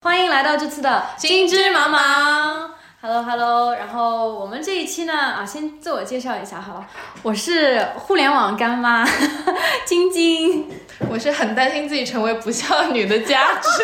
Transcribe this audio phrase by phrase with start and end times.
[0.00, 2.70] 欢迎来到这次的金枝茫茫。
[3.00, 6.86] Hello Hello，然后我们这一期呢啊，先自我介绍一下好了，
[7.22, 9.04] 我是互联网干妈
[9.84, 10.70] 晶晶。
[11.10, 13.82] 我是很担心自己成为不孝女的佳芝，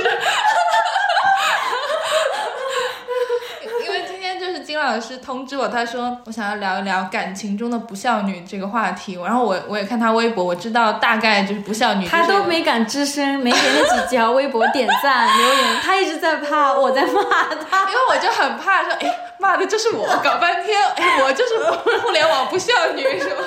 [3.85, 17.23] 因为今天就是金老师通知我，他说我想要聊一聊感情中的不孝女这个话题，然后我我也看他微博，我知道大概就是不孝女，他都没敢吱声，没给那几条微博点赞留言，他一直在怕我在骂
[17.71, 23.43] 他， 因为我就很怕说，哎，骂的就是我，搞半天，哎，我就是互联网不孝女是吧？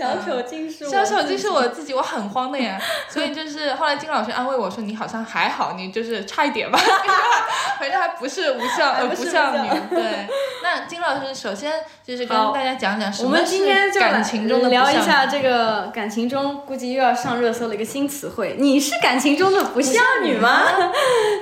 [0.00, 2.80] 小丑竟是我，小丑竟是我自己，我很慌的呀。
[3.10, 6.80] 所以就是后来金老师安慰我说，你好像还好，你就是差一点吧，
[7.78, 9.68] 反正还不是无效呃不孝女。
[9.90, 10.26] 对，
[10.62, 20.62] 那金老师首先就是跟大家讲讲什我么是们今天就感情中的聊一下这个感情中估计又要上热搜的一个新词汇，你是感情中的不孝女吗？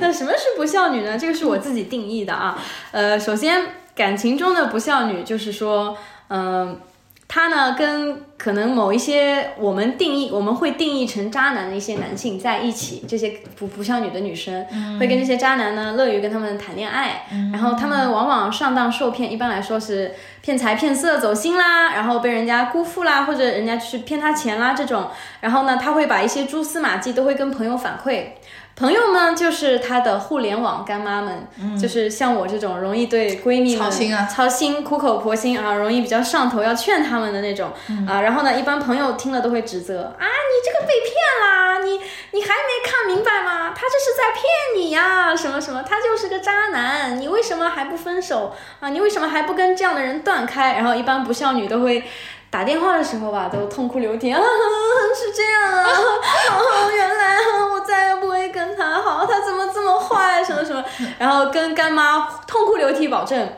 [0.01, 1.17] 那什么是不孝女呢？
[1.17, 2.59] 这个是我自己定义的啊。
[2.91, 5.97] 呃，首先感情中的不孝女就是说，
[6.29, 6.81] 嗯、
[7.29, 14.65] 她呢跟可能某一些我们定义我们会定义成渣男的一些男性在一起，这些不不像女的女生、
[14.99, 28.29] 会跟这些渣男呢乐于跟他们谈恋爱，然后他们往往上当受骗，一般来说是骗财骗色走心啦，然后被人家辜负啦，或者人家去骗他钱啦这种，然后呢他会把一些蛛丝马迹都会跟朋友反馈。
[28.79, 37.73] 朋友呢，就是她的互联网干妈们，就是像我这种容易对闺蜜们操心啊操心、苦口婆心啊，容易比较上头，要劝他们的那种、
[38.07, 38.21] 啊。
[38.21, 41.13] 然后呢，一般朋友听了都会指责啊，你这个被骗
[41.43, 41.99] 啦，你
[42.31, 43.75] 你还没看明白吗？
[43.75, 44.45] 他这是在骗
[44.77, 48.91] 你呀、什么什么，他就是个渣男，你为什么还不分手啊？
[48.91, 50.75] 你为什么还不跟这样的人断开？
[50.75, 52.05] 然后一般不孝女都会。
[52.51, 54.41] 打电话的时候吧，都痛哭流涕啊，
[55.15, 60.85] 是这样啊，哦，原来啊我再也不会跟他好，他怎么这么坏，什么什么，
[61.19, 63.49] 然后跟干妈痛哭流涕保证。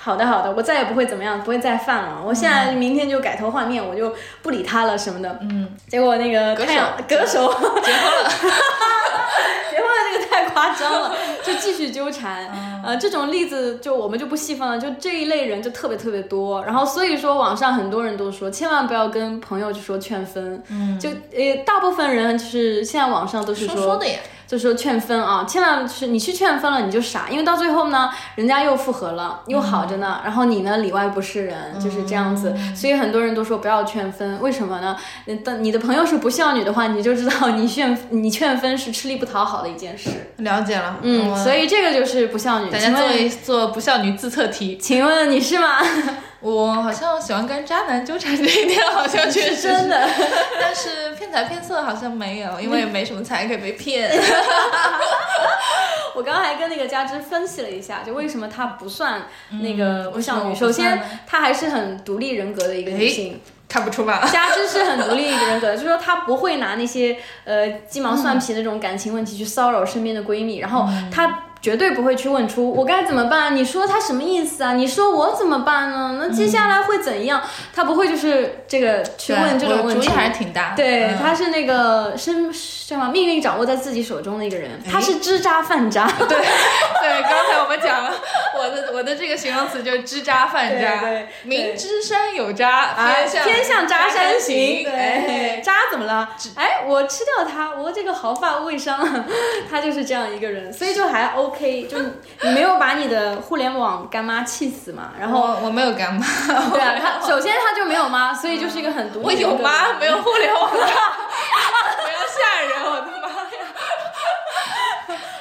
[0.00, 2.22] 好的，好的，我再也不会怎么样，不会再犯了。
[2.24, 5.38] 我现在明天就改头换面，我就不理他了什么的。
[5.42, 7.48] 嗯，结果那个歌太阳手歌手
[7.82, 8.30] 结婚了，
[9.68, 12.48] 结婚了，这个太夸张了， 就继续纠缠。
[12.86, 16.64] 呃，这种例子就我们就不细分了，就这一类人就特别特别多。
[16.64, 20.62] 然后所以说，网上很多人都说，千万不要跟朋友就说劝分。
[20.70, 32.54] 嗯，就呃，大部分人就是现在网上都是说说的呀，就说劝分啊，千万就是你去劝分了你就傻，因为到最后呢，人家又复合了，又好着呢，然后你呢里外不是人，就是这样子。
[32.74, 34.96] 所以很多人都说不要劝分，为什么呢？
[35.26, 40.08] 你的你的朋友是不孝女的话，你就知道你劝 你劝分是吃力不讨好的一件事。
[40.38, 40.96] 了解了。
[41.02, 42.70] 嗯，所以这个就是不孝女。
[42.70, 44.78] 大家做一做不孝女自测题。
[44.78, 45.78] 请问你是吗？
[46.40, 50.08] 我好像喜欢跟渣男纠缠这一点，好像确实的。
[50.60, 54.10] 但是骗财骗色好像没有，因为也 没什么财可以被骗。
[56.14, 60.20] 我刚刚还跟那个佳芝分析了一下，就为什么她不算那个我不
[60.54, 63.40] 首先，她还是很独立人格的一个女性。
[63.68, 64.26] 看不出吧？
[64.32, 73.54] 佳芝是很独立人格的，就是说她不会拿那些呃鸡毛蒜皮的那种感情问题去骚扰身边的闺蜜，然后她绝对不会去问出我该怎么办？
[73.56, 74.74] 你说他什么意思啊？
[74.74, 76.18] 你说我怎么办呢？
[76.20, 77.42] 那接下来会怎样？
[77.74, 79.94] 他不会就是这个去问这种问题。
[79.94, 80.74] 我主意还是挺大。
[80.76, 86.06] 对，嗯她是那个生什么命运掌握在自己手中的一个人，他是知渣犯渣。
[86.28, 88.12] 对对，刚才我们讲了，
[88.56, 94.84] 我的我的这个形容词就是知渣犯渣，对对明知山有渣，偏，向偏向渣山行。
[94.84, 96.30] 对哎，，渣怎么了？
[96.54, 99.24] 哎，我吃掉他，我这个毫发未伤，
[99.70, 101.98] 他就是这样一个人，所以就还 OK，就
[102.42, 105.12] 你没有把你的互联网干妈气死嘛。
[105.18, 106.24] 然后，我我没有干妈，
[106.72, 113.58] 对啊， 他首先他就没有妈，所以就是一个很独我立人格的有妈，没有互联网妈， 不要吓人，我的妈呀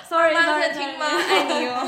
[0.10, 1.06] ！Sorry，妈 sorry，在听吗？
[1.30, 1.88] 爱你哦。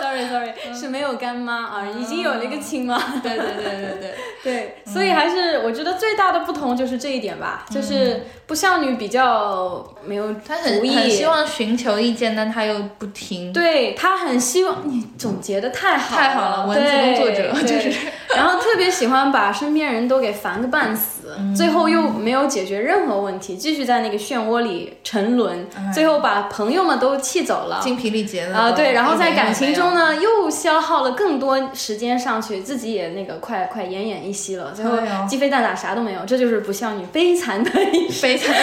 [0.00, 2.98] Sorry Sorry，是没有干妈啊，已经有了一个亲妈。
[3.22, 13.52] 对对对对对，对，所以还是我觉得最大的不同就是这一点吧，就是不孝女比较没有她很主意，很希望寻求意见，但她又不听。
[13.52, 17.92] 对她很希望你总结的太好太好了文字工作者就是。
[18.34, 21.54] 然后特别喜欢把身边人都给烦个半死，嗯。
[21.54, 25.90] 最后又没有解决任何问题，继续在那个漩涡里沉沦，哎。
[25.92, 27.80] 最后把朋友们都气走了。
[27.82, 34.98] 精疲力竭了啊、对，然后在感情也没有中呢，又消耗了更多时间上去，自己也那个快快奄奄一息了，最后
[35.28, 38.22] 鸡飞蛋打啥都没有，这就是不孝女悲惨的一生。
[38.30, 38.62] 悲惨的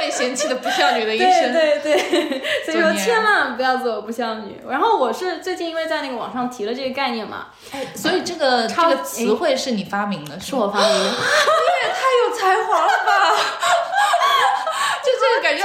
[0.00, 1.52] 被嫌弃的不孝女的一生。
[1.52, 4.56] 对 对， 所以说千万不要做不孝女。
[4.68, 7.46] 然后我是最近因为在那个网上提了这个概念嘛，
[7.94, 10.56] 所以这个这个词汇是你发明的，是？
[10.56, 11.10] 我发明的。
[11.94, 12.91] 太有才华了
[15.22, 15.62] 这个感觉，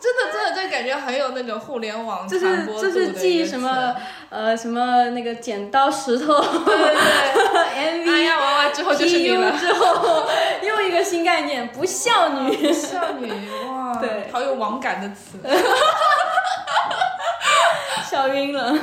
[0.00, 3.94] 真的真的这感觉很有那种互联网就传播度的一个是记什么
[4.28, 6.94] 呃什么那个剪刀石头对对
[7.34, 9.52] 对，MV 哎呀娃娃之后就是你了。
[9.52, 10.26] 之后
[10.62, 12.72] 又一个新概念，不孝女。
[12.72, 13.30] 孝女
[13.68, 15.38] 哇，对好有网感的词。
[18.10, 18.76] 笑晕了。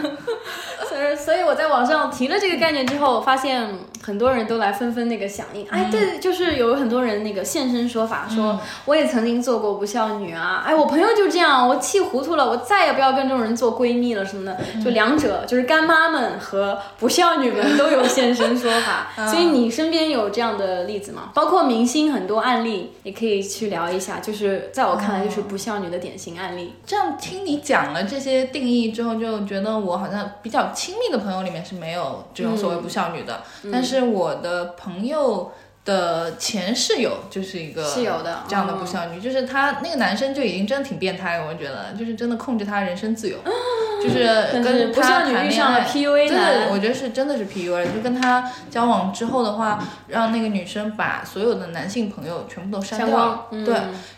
[0.98, 3.68] 所以，所以我在网上提了这个概念之后，我发现
[4.04, 5.68] 很多人都来纷纷那个响应。
[5.70, 10.64] 哎，对，就是有很多人那个现身说法，说我也曾经做过不孝女啊。
[10.66, 14.58] 哎，我朋友就这样，我气糊涂了，我再也不要跟这种人做闺蜜了什么的。
[14.84, 19.08] 就两者，就是干妈们和不孝女们都有现身说法。
[19.30, 21.32] 所以你身边有这样的例子吗？
[21.34, 24.20] 包括明星很多案例，也可以去聊一下。
[24.20, 26.74] 就是在我看来，就是不孝女的典型案例。
[26.86, 35.52] 这样听你讲了这些定义之后，就觉得我好像比较亲密的朋友里面是没有这种所谓不孝女的，但是我的朋友。
[35.88, 43.38] 的前室友就是一个是有的这样的不孝女，就是他那个男生就已经真的挺变态了，我觉得就是真的控制他人身自由，
[44.04, 44.26] 就是
[44.62, 53.76] 跟他不孝女谈恋遇上了爱 PUA 对我觉得是真的是 PUA，就跟他交往之后的话，让那个女生把所有的男性朋友全部都删删掉对，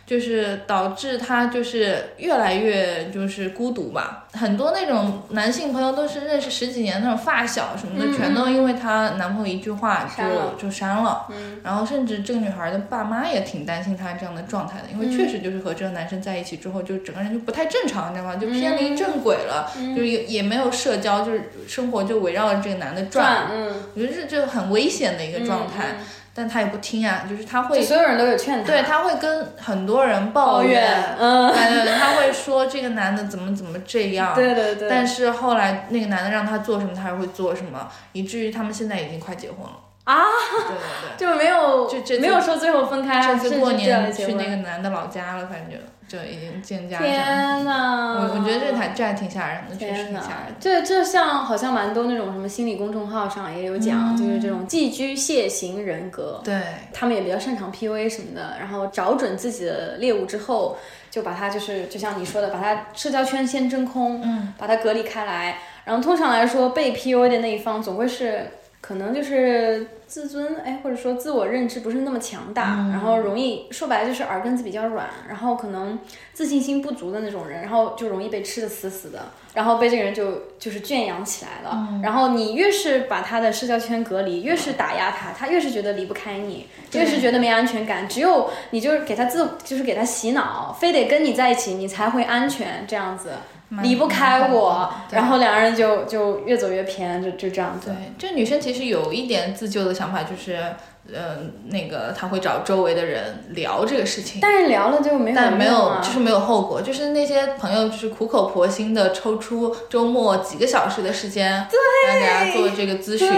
[0.10, 4.26] 就是导致他就是越来越就是孤独吧。
[4.34, 11.28] 很多那种男性朋友都是认识十几年那种发小什么的，全都因为她男朋友一句话就就删了。
[11.64, 18.36] 然后甚至这个女孩的爸妈也挺担心她这样的状态的，因为确实就是和这个男生在一起之后，就整个人就不太正常，你知道吗？
[18.36, 23.48] 就偏离正轨了，就是也也没有社交，就是生活就围绕着这个男的转。
[23.94, 25.98] 我觉得这就很危险的一个状态，
[26.34, 39.74] 但他也不听啊，就是他会所有人都有劝他，对，他会跟很多人抱抱怨，嗯，对对对，他会说这个男的怎么怎么这样，对对对，但是后来那个男的让他做什么，他还会做什么，以至于他们现在已经快结婚了。
[40.06, 40.24] 啊，
[40.68, 41.18] 对对对。
[41.18, 45.80] 就没有就这没有说最后分开，这次过年去那个男的老家了，反正
[46.10, 47.08] 就就已经见家长。
[47.08, 56.60] 天呐，我我觉得这还这还挺吓人的，确实挺吓人。，这这像好像蛮多那种什么心理公众号上也有讲，就是这种寄居蟹型人格，对，
[56.92, 60.78] 他们也比较擅长 PUA 什么的，然后找准自己的猎物之后，
[61.12, 65.60] 就把它就是就像你说的，把它社交圈先真空，嗯，把它隔离开来。
[65.86, 68.46] 然后通常来说，被 PUA 的那一方总归是
[68.90, 76.00] 可能就是自尊，哎，或者说自我认知不是那么强大，嗯然后容易说白了就是耳根子比较软，然后可能
[76.34, 79.20] 自信心不足的那种人，然后就容易被吃的死死的，
[79.54, 81.88] 然后被这个人就就是圈养起来了。
[81.92, 88.10] 嗯然后你越是把他的社交圈隔离，越是打压他，他越是觉得离不开你，越是觉得没安全感。
[88.10, 93.34] 只有你就是给他自，就是给他洗脑，非得跟你在一起，你才会安全，这样子。
[93.70, 97.90] 蛮离不开我然后两个人就就越走越偏，就就这样子。
[97.90, 100.58] 对，这女生其实有一点自救的想法，就是，
[101.14, 101.38] 呃，
[101.68, 104.40] 那个她会找周围的人聊这个事情。
[104.42, 111.68] 但是聊了就没有但没有，就是没有后果，就是那些朋友就是苦口婆心的抽出周末几个小时的时间
[112.08, 113.30] 来给他做这个咨询，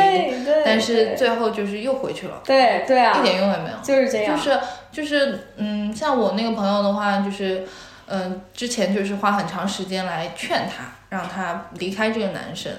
[0.66, 3.76] 但是最后就是又回去了，对对啊，一点用也没有。
[3.84, 4.60] 就是这样，就是
[4.92, 7.66] 就是嗯，像我那个朋友的话，就是
[8.12, 12.72] 嗯、之前就是花很长时间来劝他，让他离开这个男生，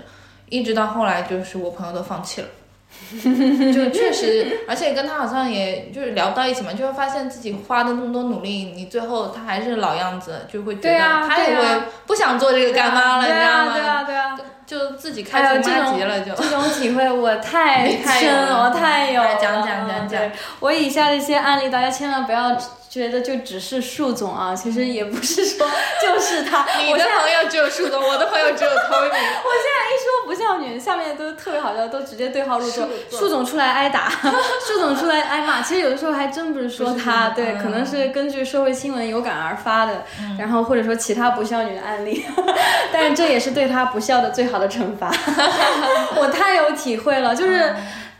[0.49, 2.49] 一直到后来就是我朋友都放弃了。
[3.73, 13.73] 就确实，而且跟他好像也就是聊不到一起嘛，就会发现自己花的那么多努力，你最后他还是老样子，就会觉得他也会不想做这个干妈了，对你知道吗？
[13.73, 19.36] 啊对啊对啊，就自己哎开出呦这种妈级了，就 这种体会我太深 了我太有了。
[19.41, 20.20] 讲讲讲讲
[20.60, 22.55] 我以下的一些案例，大家千万不要
[22.93, 25.67] 觉得就只是树总啊，其实也不是说
[26.03, 26.63] 就是他。
[26.79, 29.06] 你的我现在朋友只有树总， 我的朋友只有 Tony。
[29.06, 33.31] 我现在一说不孝女，下面都特别好笑，都直接对号入座树。
[33.31, 34.11] 总出来挨打，
[34.67, 35.63] 树总出来挨骂。
[35.63, 40.05] 其实有的时候还真不是说他，对，可能是根据社会新闻有感而发的，
[40.39, 42.22] 然后或者说其他不孝女的案例，
[42.93, 45.11] 但是这也是对他不孝的最好的惩罚。
[46.17, 47.75] 我太有体会了，就是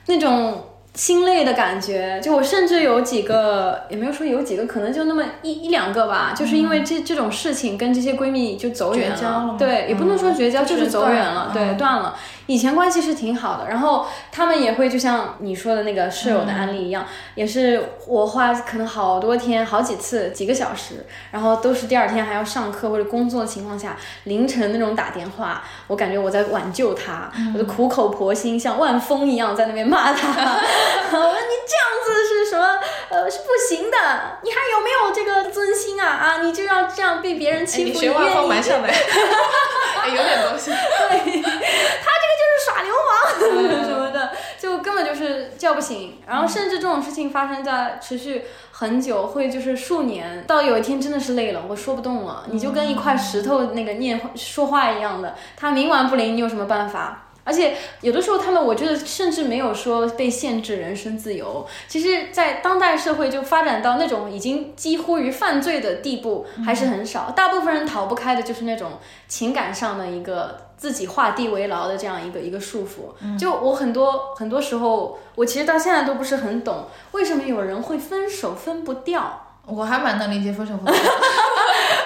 [0.07, 0.69] 那种。
[0.95, 9.57] 心累的感觉，就我甚至有几个，也没有说有几个，可能就那么一一两个吧，就是因为这这种事情跟这些闺蜜就走远了。
[9.59, 11.51] 对，也不能说绝交，嗯就是走远了。
[11.55, 12.15] 对，断了。
[12.53, 32.67] 以前关系是挺好的，然后他们也会就像你说的那个室友的案例一样，也是我花可能好多天、好几次、几个小时，然后都是第二天还要上课或者工作的情况下，凌晨那种打电话，我感觉我在挽救他，我就苦口婆心像万峰一样在那边骂他， 我说你这样子是什么？
[33.09, 33.97] 呃，是不行的，
[34.43, 36.07] 你还有没有这个尊心啊？
[36.07, 40.71] 啊，你就要这样被别人欺负，哎你学万峰蛮像的， 哎，有点东西。
[40.71, 42.42] 对，他这个
[42.83, 57.29] 流氓 什么的，就根本就是叫不醒，然后甚至这种事情发生在持续很久，会就是数年，到有一天真的是累了，我说不动了，你就跟一块石头那个念说话一样的，他冥顽不灵，你有什么办法？
[57.45, 61.67] 而且有的时候，他们我觉得甚至没有说被限制人身自由。
[61.89, 67.33] 其实，在当代社会就发展到那种已经几乎于犯罪的地步，还是很少。
[67.33, 68.93] 大部分人逃不开的就是那种
[69.27, 73.37] 情感上的一个自己画地为牢的这样一个一个束缚。
[73.37, 79.49] 就我很多很多时候，我其实到现在都不是很懂，为什么有人会分手分不掉。
[79.65, 81.01] 我还蛮能理解分手分不掉。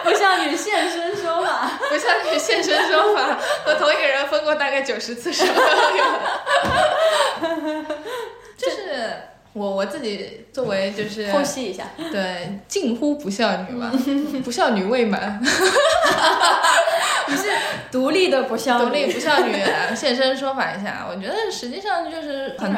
[0.07, 5.45] 不像你现身说法， 不像你现身说法，和同一个人分过大概九十次手。
[8.57, 9.13] 就是
[9.53, 13.91] 我我自己作为就是剖析一下，对近乎不孝女吧，
[14.45, 15.41] 不孝女未满。
[17.29, 17.51] 你是
[17.91, 19.53] 独立的不孝女，独立不孝女
[19.95, 22.73] 现身说法一下，我觉得实际上就是很。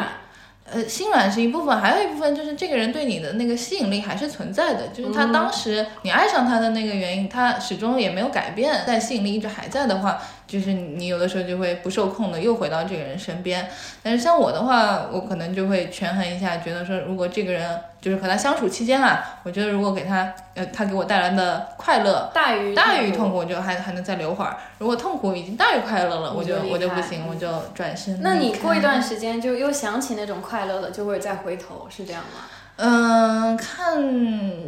[0.70, 10.20] 呃，心软是一部分，还有一部分就是这个人对你的那个吸引力还是存在的，就是他当时你爱上他的那个原因，他始终也没有改变，但吸引力一直还在的话。
[10.48, 13.68] 就是你有的时候就会不受控的又回到这个人身边，
[14.02, 28.20] 但是像我的话，我可能就会权衡一下，觉得说如果这个人就是和他相处期间啊，我觉得如果给他呃他给我带来的快乐大于大于痛苦，我就还还能再留会儿；如果痛苦已经大于快乐了，我就我就不行，我就转身。
[28.22, 32.40] 那你过一段时间就又想起那种快乐了，就会再回头，是这样吗？
[32.76, 33.96] 嗯，看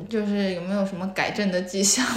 [0.09, 2.05] 就是有没有什么改正的迹象。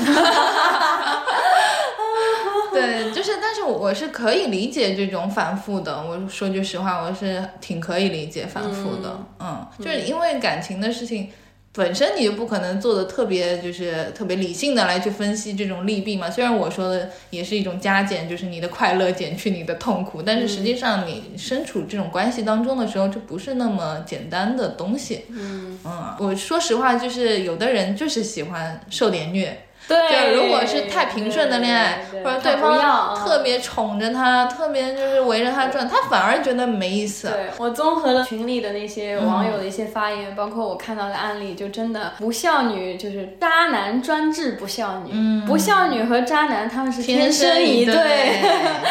[2.73, 6.01] 对，就是，但是我是可以理解这种反复的。
[6.01, 9.19] 我说句实话，我是挺可以理解反复的。
[9.41, 11.27] 嗯，就是因为感情的事情
[11.73, 16.31] 本身，你就不可能做的特别，就是特别理性的来去分析这种利弊嘛。
[16.31, 25.25] 虽然我说的也是一种加减，就是你的快乐减去你的痛苦，但是实际上你身处这种关系当中的时候，就不是那么简单的东西。
[25.27, 29.65] 嗯嗯，我说实话，就是有的人就是喜欢受点虐。
[29.87, 37.27] 对，如果是太平顺的恋爱，或者对方特别宠着他，特别就是围着他转，他反而觉得没意思。
[37.27, 47.93] 对我综合了群里的那些网友的一些发言，包括我看到的案例，就真的不孝女就是渣男专治不孝女，不孝女和渣男他们是天生一对。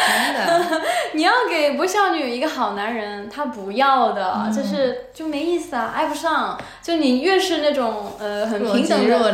[0.03, 0.81] 真的，
[1.13, 6.57] 你要给不孝女一个好男人，他不要的，就是就没意思啊，爱不上。
[6.81, 9.31] 就你越是那种呃很平等的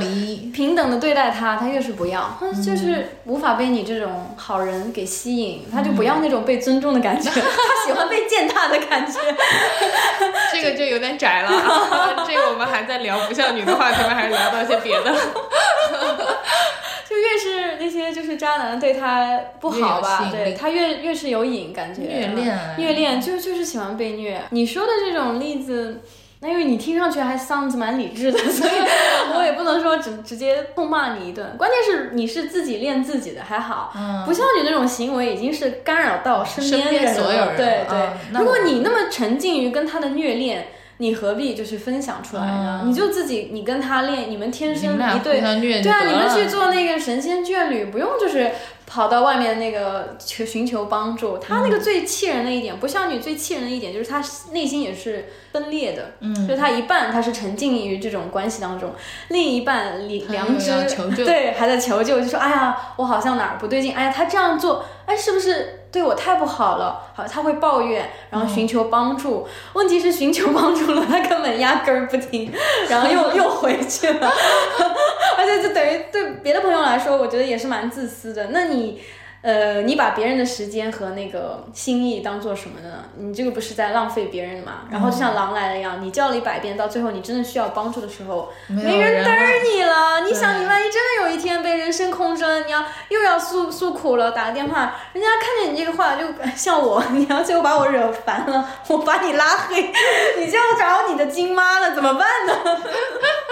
[0.53, 1.48] 平等的对待他。
[1.55, 9.19] 他越是不要，他就是无法被你这种好人给吸引，他就不要那种被尊重的感觉， 他喜欢被践踏的感觉。
[10.51, 14.15] 这个就有点窄了，这个我们还在聊不像女的话题吗？
[14.15, 15.13] 还是聊到一些别的？
[17.09, 22.01] 就越是那些就是渣男对他不好吧，对他越越是有瘾感觉。
[22.01, 24.41] 虐恋，虐恋就就是喜欢被虐。
[24.51, 26.01] 你说的这种例子。
[26.41, 28.71] 那因为你听上去还 sounds 蛮理智的，所以
[29.35, 31.55] 我也不能说直直接痛骂你一顿。
[31.57, 33.91] 关键是你是自己练自己的还好，
[34.25, 37.55] 不像你那种行为已经是干扰到身边人了。
[37.57, 40.67] 对对，如果你那么沉浸于跟他的虐恋，
[40.97, 42.83] 你何必就是分享出来呢？
[42.85, 45.41] 你就自己你跟他练，你们天生一对，
[45.81, 48.49] 对啊，你们去做那个神仙眷侣，不用就是。
[48.89, 54.19] 跑到外面那个求寻求帮助，他那个最气人的一点，不像女最气人的一点，就是他
[54.51, 58.91] 内心也是分裂的，嗯，就是他一半他是沉浸于这种关系当中，
[59.27, 60.71] 另一半良良知
[61.23, 65.78] 对还在求救，就说哎呀，我好像哪儿不对劲，哎呀，他这样做，哎，是不是？
[65.91, 69.47] 对我太不好了，好，他会抱怨，然后寻求帮助。
[69.73, 72.51] 问题是寻求帮助了，他根本压根儿不听，
[72.87, 74.29] 然后又 又回去了。
[75.37, 78.47] 而且就等于对别的朋友来说，我觉得也是蛮自私的。
[78.51, 79.01] 那你。
[79.41, 83.05] 呃，你把别人的时间和那个心意当做什么呢？
[83.17, 84.81] 你这个不是在浪费别人吗？
[84.91, 90.19] 然后就像狼来了一样，你叫了一百遍，到最后你真的需要帮助的时候，没人嘚儿你了。
[90.27, 99.89] 你想，你万一真的有一天被人生空了，你要又要诉诉苦了，打个电话，人家看见你这个话，就像我，你要最后把我惹烦了， 我把你拉黑，
[100.37, 102.77] 你就要找你的金妈了，怎么办呢？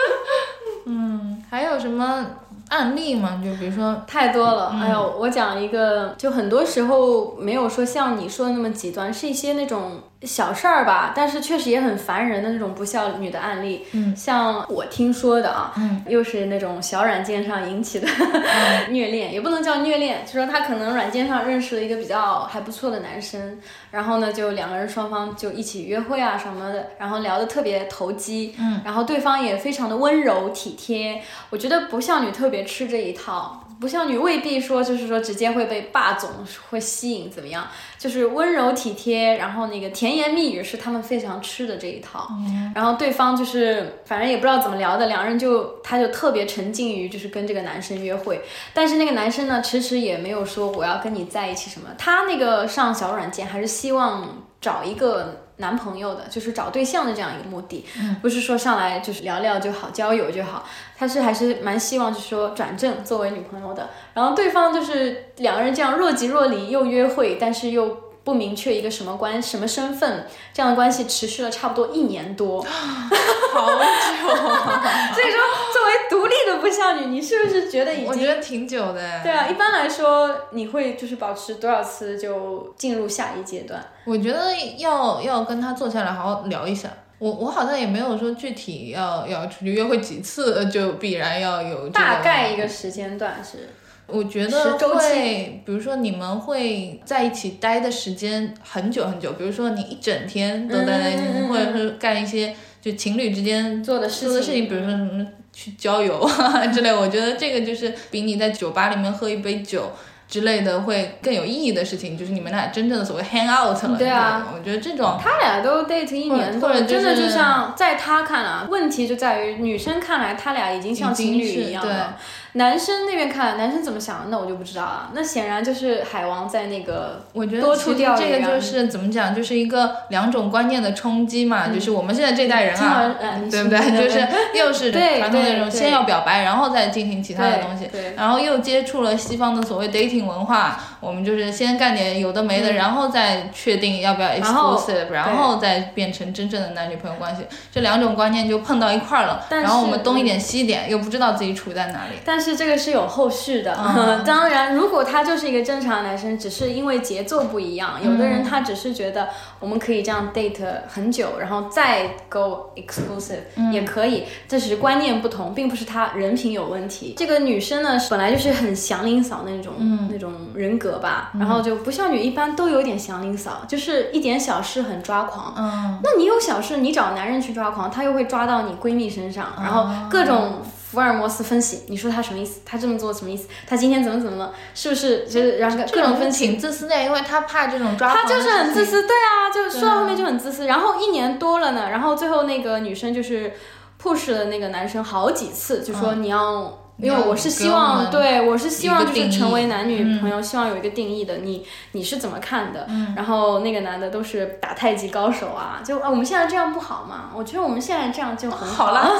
[0.85, 2.25] 嗯，还有什么？
[2.69, 4.69] 案例嘛，就比如说太多了。
[4.81, 10.01] 哎呦，我讲一个，就很多时候没有说像你说的那么极端，是一些那种。
[10.23, 13.85] 小事儿吧，但是确实也很烦人的那种不孝女的案例。
[13.91, 18.07] 嗯，像我听说的啊，嗯，又是那种小软件上引起的
[18.89, 23.59] 虐恋，也不能叫虐恋，就说他可能软件上认识了一个比较还不错的男生，
[23.91, 31.21] 然后呢，就两个人双方就一起约会啊什么的，然后聊得特别投机，嗯，然后对方也非常的温柔体贴。
[31.51, 33.66] 我觉得不孝女特别吃这一套。
[33.79, 36.29] 不像女未必说就是说直接会被霸总
[36.69, 37.67] 会吸引怎么样，
[37.97, 42.27] 就是温柔体贴，然后那个甜言蜜语是他们非常吃的这一套。
[42.73, 48.41] 然后对方就是反正也不知道怎么聊的，两人就他就特别沉浸于就是跟这个男生约会，
[48.73, 55.46] 但是那个男生呢迟迟也没有说我要跟你在一起什么，他那个上小软件还是希望找一个。
[55.57, 57.85] 男朋友的，就是找对象的这样一个目的，
[58.21, 63.89] 不是说上来就是聊聊就好，交友就好，他是还是蛮希望就是说转正作为女朋友的。
[64.13, 73.87] 然后对方就是两个人这样若即若离，又约会，但是又不明确一个什么关什么身份，这样的关系持续了差不多一年多，好久啊！
[75.15, 75.39] 所以说，
[75.71, 78.07] 作为独立的不孝女，你是不是觉得已经？
[78.07, 79.23] 我觉得挺久的。
[79.23, 83.81] 对啊，一般来说，你会就是保持多少次就进入下一阶段？
[84.03, 86.89] 我觉得要要跟他坐下来好好聊一下。
[87.19, 93.69] 我我好像也没有说具体要要出去约会几次，就必然要有大概一个时间段是。
[94.07, 106.93] 我觉得会，比如说你们会在一起待的时间很久很久，比如说你一整天都待在一起，或者是干一些就情侣之间做的事情，比如说什么去郊游啊之类。
[106.93, 109.91] 我觉得这个就是比你在酒吧里面喝一杯酒。
[110.29, 113.97] 之类的会更有意义的事情，就是你们俩真正的所谓 hang out 了。
[113.97, 122.17] 对啊，我觉得这种他俩都 date 一年多，真的就像在他看来，问题就在于女生看来他俩已经像情侣一样了。
[122.57, 125.09] 男生那边看，男生怎么想，那我就不知道了。
[125.13, 131.67] 那显然就是海王在那个，我觉得其实这个就是怎么讲，就是一个两种观念的冲击嘛。
[131.67, 133.15] 就是我们现在这代人啊，
[133.49, 133.79] 对不对？
[133.91, 140.79] 就是又是传统那种先要表白，然后再进行其他的东西，然后又接触了西方的所谓 dating 文化。
[140.99, 147.43] 我们就是先干点有的没的，然后再确定要不要 exclusive，然后再变成真正的男女朋友关系。
[147.71, 152.17] 这两种观念就碰到一块儿了，然后我们东一点西一点，又不知道自己处在哪里。
[152.25, 153.77] 但是这个是有后续的。
[154.25, 159.29] 当然，如果他就是一个正常男生，只是因为节奏不一样，有的人他只是觉得
[159.61, 167.13] 我们可以这样 date 很久，然后再 go exclusive 也可以，这只是观念不同，并不是他人品有问题。
[167.17, 169.73] 这个女生呢，本来就是很祥林嫂那种
[170.11, 170.97] 那种人格。
[170.97, 175.53] 吧，然后就不孝女一般都有点祥林嫂，就是一点小事很抓狂。
[175.55, 180.61] 嗯，那你有小事，你找男人去抓狂，他又会抓到你闺蜜身上，然后各种
[180.97, 182.59] 福尔摩斯分析，你说他什么意思？
[182.65, 183.47] 他这么做什么意思？
[183.67, 184.51] 他今天怎么怎么了？
[184.73, 185.25] 是不是？
[185.25, 186.47] 就是然后各种分析。
[186.47, 188.23] 挺自私的，因为他怕这种抓狂。
[188.23, 190.65] 他就是很自私，对啊，就说到后面就很自私。
[190.65, 193.53] 然后一年多了呢，然后最后那个女生就是
[194.01, 196.86] push 了那个男生好几次，就说你要。
[196.97, 201.37] 因为我是希望，对我是希望就是成为男女朋友，希望有一个定义的。
[201.37, 202.87] 你你是怎么看的？
[203.15, 207.29] 然后那个男的都是打太极高手啊，就啊我们现在这样不好吗？
[207.35, 209.07] 我觉得我们现在这样就很好了。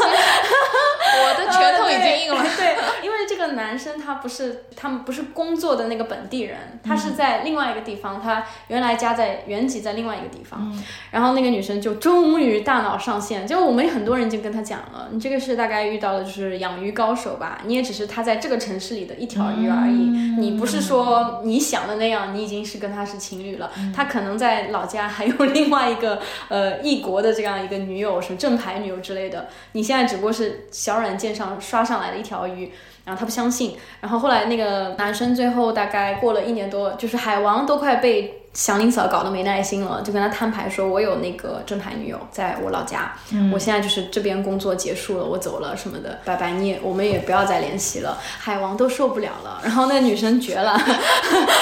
[1.20, 2.44] 我的拳头已经硬了。
[2.58, 10.72] 对，因为这个男生他不是他们不是工作的那个本地人，他是在另外一个地方，他原来家在原籍在另外一个地方。
[11.12, 17.60] 然后那个女生就终于大脑上线，就我们很多人就跟他讲了，你这个是大概遇到的就是养鱼高手吧。
[17.68, 23.70] 你也只是他在这个城市里的一条鱼而已，你不是说你想的那样，你已经是跟他是情侣了。
[23.96, 29.48] 他可能在老家还有另外一个呃异国的这样一个女友，什么正牌女友之类的。
[29.74, 32.72] 你现在只不过是小软件上刷上来的一条鱼，
[33.06, 33.76] 然后他不相信。
[34.02, 38.44] 然后后来那个男生最后大概过了一年多，就是海王都快被。
[38.58, 43.14] 祥林嫂搞得没耐心了，就跟他摊牌说：“我有那个正牌女友在我老家，
[43.54, 50.76] 我现在就是这边工作结束了，我走了什么的，拜拜，你也我们也不要再联系了。”海王都受不了了，然后那女生绝了，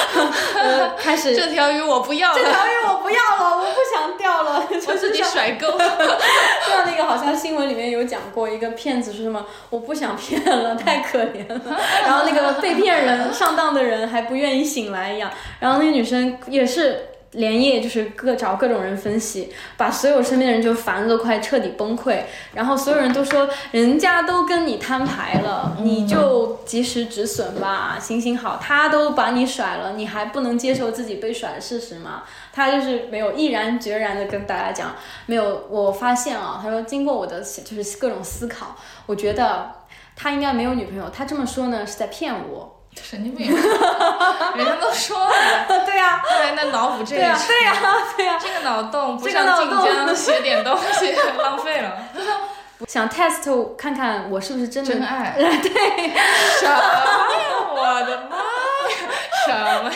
[0.98, 5.68] 开始这条鱼我不要了，这条鱼我不要了，我不想钓了， 就是你甩钩。
[6.66, 11.78] 像那个好像新闻里面有讲过一个骗子说什么，我不想骗了，太可怜了。
[12.06, 15.30] 然后那个被骗人上当的人还不愿意醒来一样，
[15.60, 16.85] 然后那个女生也是。
[17.32, 22.22] 连夜就是各找各种人分析，把所有身边的人就烦的都快彻底崩溃。
[22.54, 28.58] 然后所有人都说，人家都跟你摊牌了，你就及时止损吧，行行好。
[28.62, 32.24] 他都把你甩了，你还不能接受自己被甩的事实吗？
[32.54, 34.96] 他就是没有毅然决然的跟大家讲，
[35.26, 35.68] 没有。
[35.70, 39.72] 我发现啊，他说经过我的就是各种思考，我觉得
[40.16, 41.10] 他应该没有女朋友。
[41.10, 42.75] 他这么说呢，是在骗我。
[43.04, 43.48] 神经病，
[44.56, 45.32] 人家都说了，
[45.86, 47.74] 对呀，来那脑补这个，对呀，
[48.18, 51.92] 对呀，这个脑洞不像晋江写点东西， 浪费了。
[52.88, 55.72] 想 test 看看我是不是真的真爱，对，
[56.60, 56.82] 什么呀，
[57.74, 58.44] 我的妈呀，
[59.48, 59.54] 什
[59.84, 59.92] 么？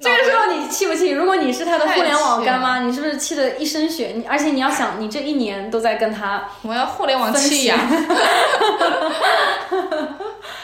[0.00, 1.10] 这个时候你气不气？
[1.10, 4.12] 如果你是他的互联网干妈，你是不是气得一身血？
[4.14, 7.76] 你而且你要想，你这一年都在跟他，我要互联网气呀。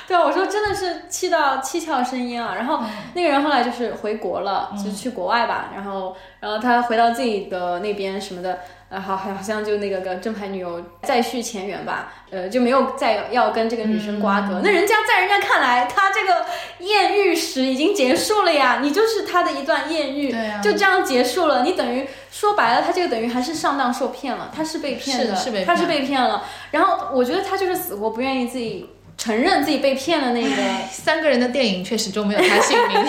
[0.08, 2.54] 对啊，我说真的是气到七窍生烟啊。
[2.54, 2.80] 然后
[3.14, 5.70] 那个人后来就是回国了，就是去国外吧。
[5.74, 8.60] 然后，然后他回到自己的那边什么的。
[8.90, 14.60] 呃，好，好像就那个个正牌女友再续前缘吧，呃，就没有再要跟这个女生瓜葛。
[14.62, 16.46] 那人家在人家看来，他这个
[16.78, 20.30] 艳遇史已经结束了呀，你就是他的一段艳遇，
[20.62, 21.64] 就这样结束了。
[21.64, 26.44] 你等于说白了，他这个等于还是上当受骗了，他是被骗的，他是被骗了。
[26.70, 28.93] 然后我觉得他就是死活不愿意自己
[29.24, 30.32] 承认自己被骗了。
[30.32, 30.48] 那个
[30.90, 32.94] 三个人的电影却始终没有他姓名。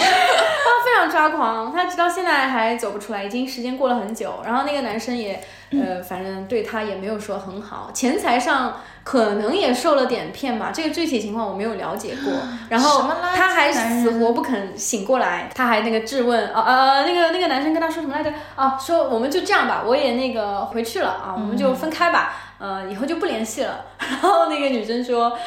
[0.65, 4.41] 他非常抓狂，他直到现在还走不出来，已经时间过了很久。
[4.45, 10.71] 然后那个男生也，呃，反正对他也没有说很好，钱财上可能也受了点骗吧。
[10.73, 12.33] 这个具体情况我没有了解过。
[12.69, 18.31] 然后他还死活不肯醒过来，他还那个质问，啊呃，那个那个男生跟他说什么来着？
[18.55, 23.85] 啊，说我们就这样吧，我也那个回去了啊，我们就分开吧，呃，以后就不联系了。
[23.99, 25.37] 然后那个女生说。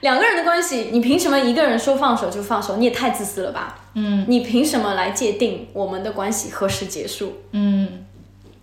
[0.00, 2.76] 两个人的关系，你凭什么一个人说放手就放手？
[2.76, 3.76] 你也太自私了吧！
[3.94, 7.40] 嗯，你凭什么来界定我们的关系何时结束？
[7.52, 8.04] 嗯，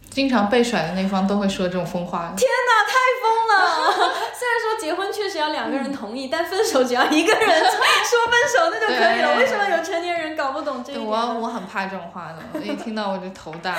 [0.09, 2.33] 经常被甩的那方都会说这种疯话。
[2.37, 4.13] 天哪，太疯了！
[4.37, 9.37] 虽然说结婚确实要两个人同意，但分手只要一个人说分手那就可以了。
[9.37, 11.01] 为什么有成年人搞不懂这个？
[11.01, 13.75] 我我很怕这种话的，我一听到我就头大。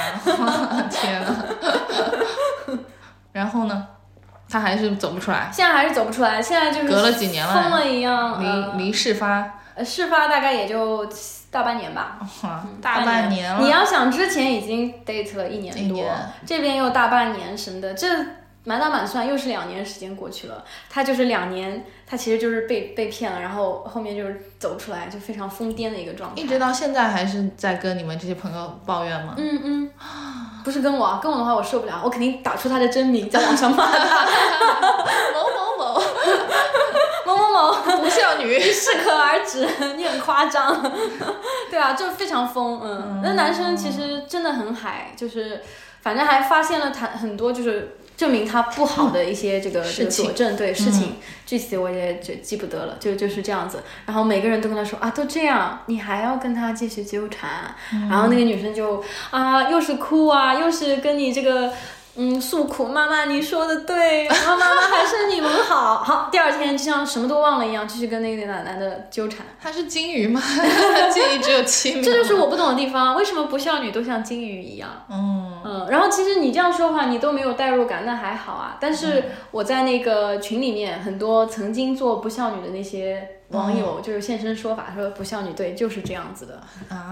[0.91, 2.79] 天哪！
[3.33, 3.87] 然后呢？
[4.49, 8.77] 他还是走不出来，现在还是走不出来，现在就是隔了几年了，疯了一样。
[8.79, 11.09] 离离事发，呃，事发大概也就
[11.51, 12.19] 大半年吧，
[12.81, 13.61] 大半年了。
[13.63, 16.05] 你要想之前已经 date 了一年多，
[16.47, 18.07] 这边又大半年什么的，这
[18.65, 20.65] 满打满算又是两年时间过去了。
[20.89, 26.41] 他就是两年，他其实就是被被骗了，然后后面就是走不出来，就非常疯癫的一个状态。
[26.41, 29.35] 一直到现在还是在跟你们这些朋友抱怨吗？
[29.37, 29.91] 嗯嗯。
[30.65, 34.25] 不是跟我，跟我的话我受不了，我肯定打出他的真名在网上骂他，
[35.35, 36.03] 某某某，
[37.27, 40.83] 某某某，不孝女，适可而止，你很夸张，
[41.71, 45.63] 对啊，就非常疯，嗯，那男生其实真的很海，就是
[46.01, 47.99] 反正还发现了他很多就是。
[48.17, 53.83] 证明他不好的一些这个这个佐证，对事情具体我也就记不得了，就就是这样子。
[54.07, 57.75] 然后每个人都跟他说啊，都这样，你还要跟他继续纠缠？
[58.09, 61.73] 然后那个女生就啊，又是哭啊，又是跟你这个。
[62.17, 65.97] 嗯，诉苦，妈妈，你说的对，妈妈还是你们好。
[65.97, 69.45] 好，第二天就像什么都忘了一样，继续跟那个奶奶的纠缠。
[69.61, 70.41] 她是金鱼吗？
[71.13, 72.03] 记忆只有七秒。
[72.05, 74.89] 这就是我不懂的地方，为什么不孝女都像金鱼一样？
[75.11, 75.87] 嗯嗯。
[75.91, 78.77] 然后其实你这样说话，你都没有代入感，那还好啊。
[78.79, 86.61] 但是我在那个群里面，很多曾经做不孝女的那些网友，就是现身说法，说不孝女对就是这样子的，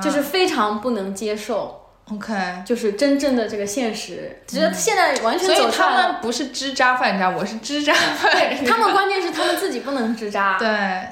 [0.01, 1.82] 就是非常不能接受。
[2.11, 2.35] OK，
[2.67, 8.65] 就是真正的这个现实，其实现在完全走所以他们不是支渣饭渣，我是支渣犯。
[8.67, 10.67] 他们关键是他们自己不能支渣，对，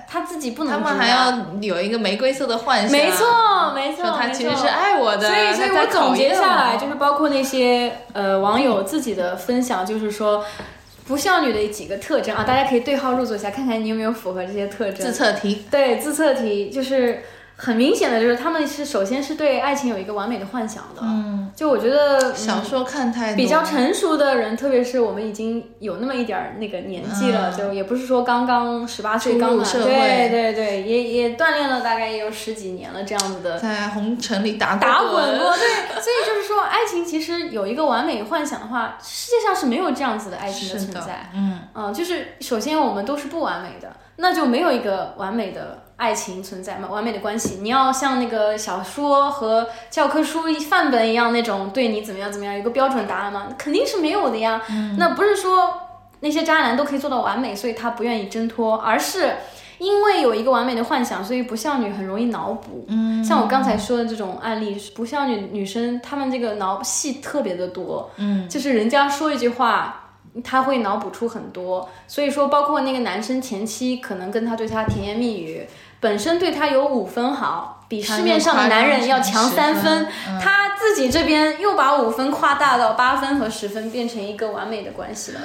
[0.09, 0.73] 他自己不能。
[0.73, 2.91] 他们还要有一个玫瑰色的幻想。
[2.91, 5.29] 没错，没错，他其实是爱我的。
[5.29, 10.45] 所以，所以我总结下来就是，包括那些呃网友自己的分享，就是说
[11.07, 15.07] 不孝女的几个特征啊，大家可以对号入座一下，看看你有没有符合这些特征。
[15.07, 15.65] 自测题。
[15.71, 17.23] 对，自测题就是。
[17.63, 45.83] 很明显的就是他们是首先是对爱情有一个完美的幻想的，嗯，就我觉得小说看太多，比较成熟的人，特别是我们已经有那么一点儿那个年纪了，就也不是说刚刚十八岁刚满，对对对，也也锻炼了大概也有十几年了这样子的，在红尘里打打滚过，对，所以就是说爱情其实有一个完美幻想的话，世界上是没有这样子的爱情的存在，嗯嗯，就是首先我们都是不完美的，那就没有一个完美的。
[46.01, 46.89] 爱情存在吗？
[46.91, 53.49] 完美的关系，你要像那个小说和教科书范本一样那种对你怎么样怎么样有个标准答案吗？
[53.59, 54.63] 肯定是没有的呀。
[54.97, 55.75] 那不是说
[56.21, 59.37] 那些渣男都可以做到完美，所以他不愿意挣脱，而是
[59.77, 62.87] 因为有一个完美的幻想，所以不孝女很容易脑补。
[62.89, 68.11] 嗯，像我刚才说的这种案例，不孝女女生她们这个脑戏特别的多。
[68.17, 70.07] 嗯，就是人家说一句话。
[70.45, 75.67] 他会脑补出很多，所以说包括那个男生前期可能跟他对他甜言蜜语，
[76.01, 80.09] 本身对他有五分好，比市面上的男人要强三分，
[80.41, 85.41] 他自己这边又把五分夸大到八分和十分，变成一个完美的关系了。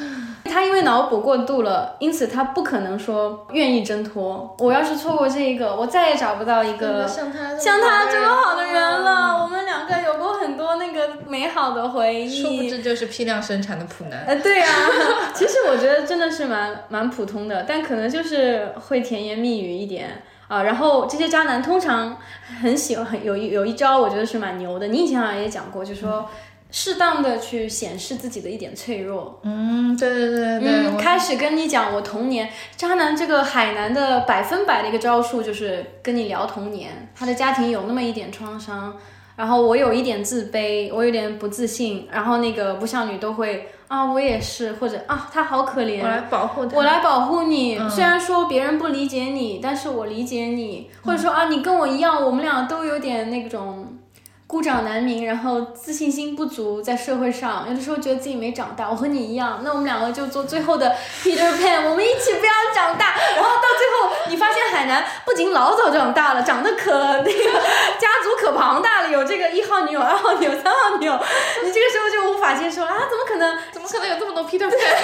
[0.46, 4.56] 他因为脑补过度了，因此他不可能说愿意挣脱。
[4.60, 9.44] 我要是错过这一个，我再也找不到一个像他像他这么好的人了。
[9.44, 12.42] 我们两个有过很多那个美好的回忆。
[12.42, 14.24] 殊不知就是批量生产的普男。
[14.26, 14.70] 呃，对啊，
[15.36, 20.64] 其实我觉得真的是蛮蛮普通的，但可能就是会甜言蜜语一点啊。
[20.64, 22.18] 然后这些渣男通常
[22.62, 24.88] 很喜欢很有一有一招，我觉得是蛮牛的。
[24.88, 26.30] 你以前好像也讲过，就说。
[26.72, 29.40] 适当的去显示自己的一点脆弱。
[29.44, 38.94] 嗯，对对对对，嗯，开始跟你讲我童年，渣男这个海南的百分百的一个招数就是跟你聊童年，他的家庭有那么一点创伤，
[39.38, 46.76] 然后我有一点自卑，我有点不自信，然后那个不孝女都会啊，我也是，或者啊，他好可怜，我来保护他。
[46.76, 47.78] 我来保护你。
[47.78, 53.88] 嗯虽然说别人不理解你，但是我理解你，或者说啊，你跟我一样，我们俩都有点那种。
[54.48, 58.88] 孤掌难鸣，然后自信心不足，在社会上有的时候觉得自己没长大。
[58.92, 63.16] 我和你一样，那我们两个就做最后的 Peter Pan，我们一起不要长大。
[63.36, 67.52] 然后到最后，你发现海南不仅老早长大了，长得可那个
[68.00, 71.20] 家族可庞大了，有这个一号女友、二号女友、三号女友，
[71.64, 72.96] 你这个时候就无法接受啊！
[73.10, 73.58] 怎么可能？
[73.72, 74.10] 怎么可能？
[74.10, 74.96] 有这么多 Peter Pan？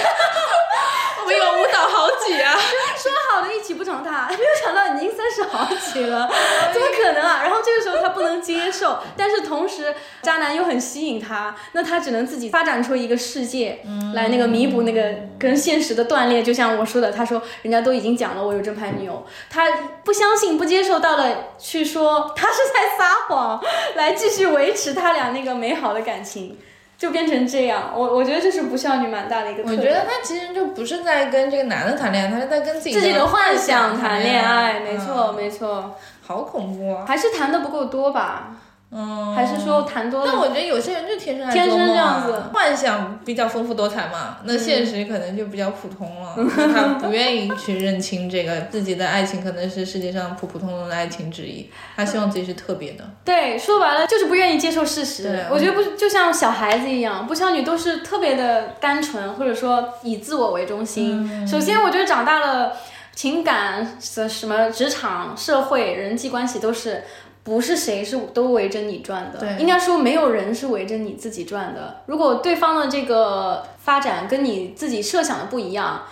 [1.22, 2.54] 我们有舞蹈好几啊！
[2.98, 6.28] 说好的一起不长大，没有想到已经三十好几了，
[6.74, 7.22] 怎么可能？
[7.22, 7.42] 啊？
[7.44, 8.32] 然后这个时候他不能？
[8.42, 12.22] 接受，但是同时渣男又很吸引他，那他只能？
[12.32, 13.84] 自己发展出一个世界
[14.14, 15.04] 来那个弥补那个
[15.38, 16.42] 跟现实的断裂。
[16.42, 19.70] 就像我说的，他说人家都已经讲了我有正牌女友，他
[20.04, 21.26] 不相信不接受，到了
[21.58, 23.62] 去说他是在撒谎，
[23.96, 26.58] 来继续维持他俩那个美好的感情。
[26.98, 29.64] 就变成这样，我我觉得这是不孝女蛮大的一个。
[29.64, 37.04] 我觉得他其实就不是在跟这个男的谈恋爱，他是在跟自己自己的幻想谈谈恋爱，没嗯错没错，好恐怖啊！
[37.08, 38.52] 还是谈的不够多吧？
[38.94, 40.26] 嗯，还是说谈多了？
[40.30, 46.36] 但我觉得有些人就天生爱天生这样子幻想比较丰富多彩嘛，那现实可能就比较普通了。
[46.74, 53.06] 他不愿意去认清这个自己的爱情，可能是世界上普普通通的爱情之一，他希望自己是特别的。
[53.24, 55.46] 对，说白了就是不愿意接受事实。
[55.50, 61.30] 我觉得不就像小孩子一样，不孝女都是特别的单纯，或者说以自我为中心。
[61.32, 62.74] 嗯首先，我觉得长大了，
[63.16, 67.06] 情感什什么职场、社会、人际关系都是。
[67.44, 69.58] 不是谁是都围着你转的，对。
[69.60, 72.02] 应该说没有人是围着你自己转的。
[72.06, 76.04] 如果对方的这个发展跟你自己设想的不一样，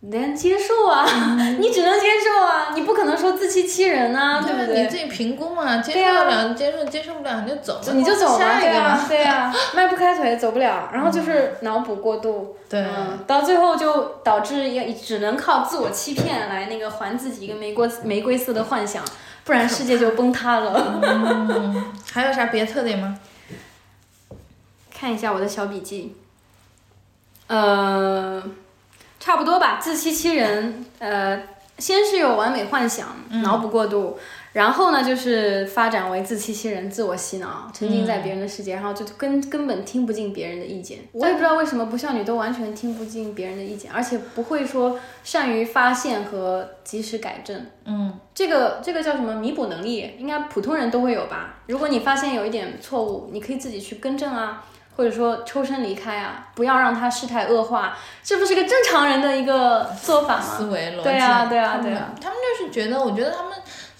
[0.00, 1.06] 你得接受啊，
[1.58, 4.82] 你只能接受啊，你不可能说自欺欺人啊，对不对？
[4.82, 6.24] 你自己评估嘛，接受对啊。
[6.24, 12.82] 得了，接受接受不了你就走，你就走吧，下一个对啊嘛。，对啊， 迈不开腿走不了，然后就是脑补过度，对。
[12.82, 19.02] 嗯，到最后就导致也只能靠自我欺骗来那个还自己一个玫瑰玫瑰色的幻想，
[19.44, 21.00] 不然世界就崩塌了。
[22.12, 23.18] 还有啥别的特点吗？
[24.96, 26.16] 看一下我的小笔记，
[27.48, 28.42] 呃，
[29.20, 31.42] 差不多吧，自欺欺人，呃，
[31.78, 33.08] 先是有完美幻想，
[33.42, 34.18] 脑补过度。
[34.54, 41.00] 然后呢，就是发展为自欺欺人、自我洗脑，沉浸在别人的世界，然后就根根本听不进别人的意见。
[41.10, 47.66] 我也不知道为什么不孝女都完全听不进别人的意见，而且不会说善于发现和及时改正。
[47.84, 50.14] 嗯，这个这个叫什么弥补能力？
[50.18, 51.56] 应该普通人都会有吧？
[51.66, 54.64] 如果你发现有一点错误，你可以自己去更正啊，
[54.96, 60.42] 或者说抽身离开啊，不要让他事态恶化，这不是个正常人的一个做法吗？
[60.42, 61.02] 思维逻辑。
[61.02, 63.52] 对啊对啊对啊他们就是觉得，我觉得他们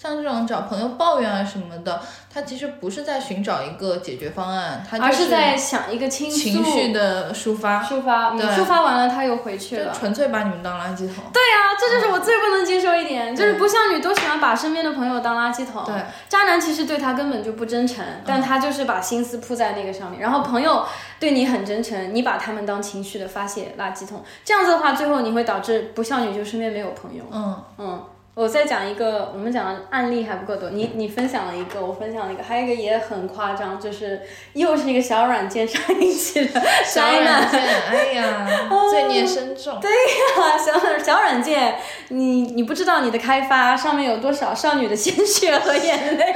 [0.05, 1.99] 像这种找朋友抱怨啊什么的，
[2.33, 9.93] 他其实不是在寻找一个解决方案，他就而是在想一个倾诉、情绪的抒发，抒发，嗯对抒发完了他又回去就了。
[9.93, 11.23] 纯粹把你们当垃圾桶。
[11.33, 15.83] 对啊，这就是我最不能接受一点，就是不孝女都喜欢把身边的朋友当垃圾桶。
[15.85, 15.95] 对，
[16.29, 20.19] 渣男其实对他根本就不真诚，但他就是把心思扑在那个上面。
[20.21, 20.85] 然后朋友
[21.19, 27.23] 对你很真诚，你把他们当情绪的发泄垃圾桶，这样子的话，最后你会导致不孝女就身边没有朋友。
[27.31, 28.03] 嗯，嗯，
[28.35, 37.49] 我再讲一个，我们讲的案例还不够多，你你分享了一个，我分享了一个，还有一个也很夸张，就是又是一个小软件上引起的 小灾难。
[37.49, 38.45] 软件，哎呀，
[38.91, 39.79] 罪孽深重。
[39.79, 46.35] 对，啊，小小软件，你你不知道你的开发上面有多少少女的鲜血和眼泪。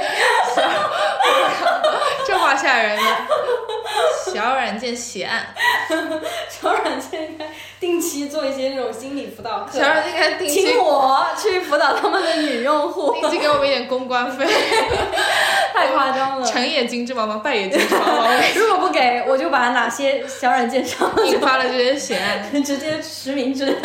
[2.26, 3.02] 这话吓人了。
[4.32, 5.48] 小软件血案，
[6.48, 7.46] 小软件应该
[7.80, 14.46] 定期做一些这种心理辅导课，小软件该定期请我去辅导 他们的女用户，定期给我们一点公关费。
[15.72, 16.46] 太夸张了。
[16.46, 22.62] 成也金枝毛毛，败也金枝毛毛， 如果不给，我就把哪些小软件上引发了这些血案。
[22.62, 23.78] 直接实名制。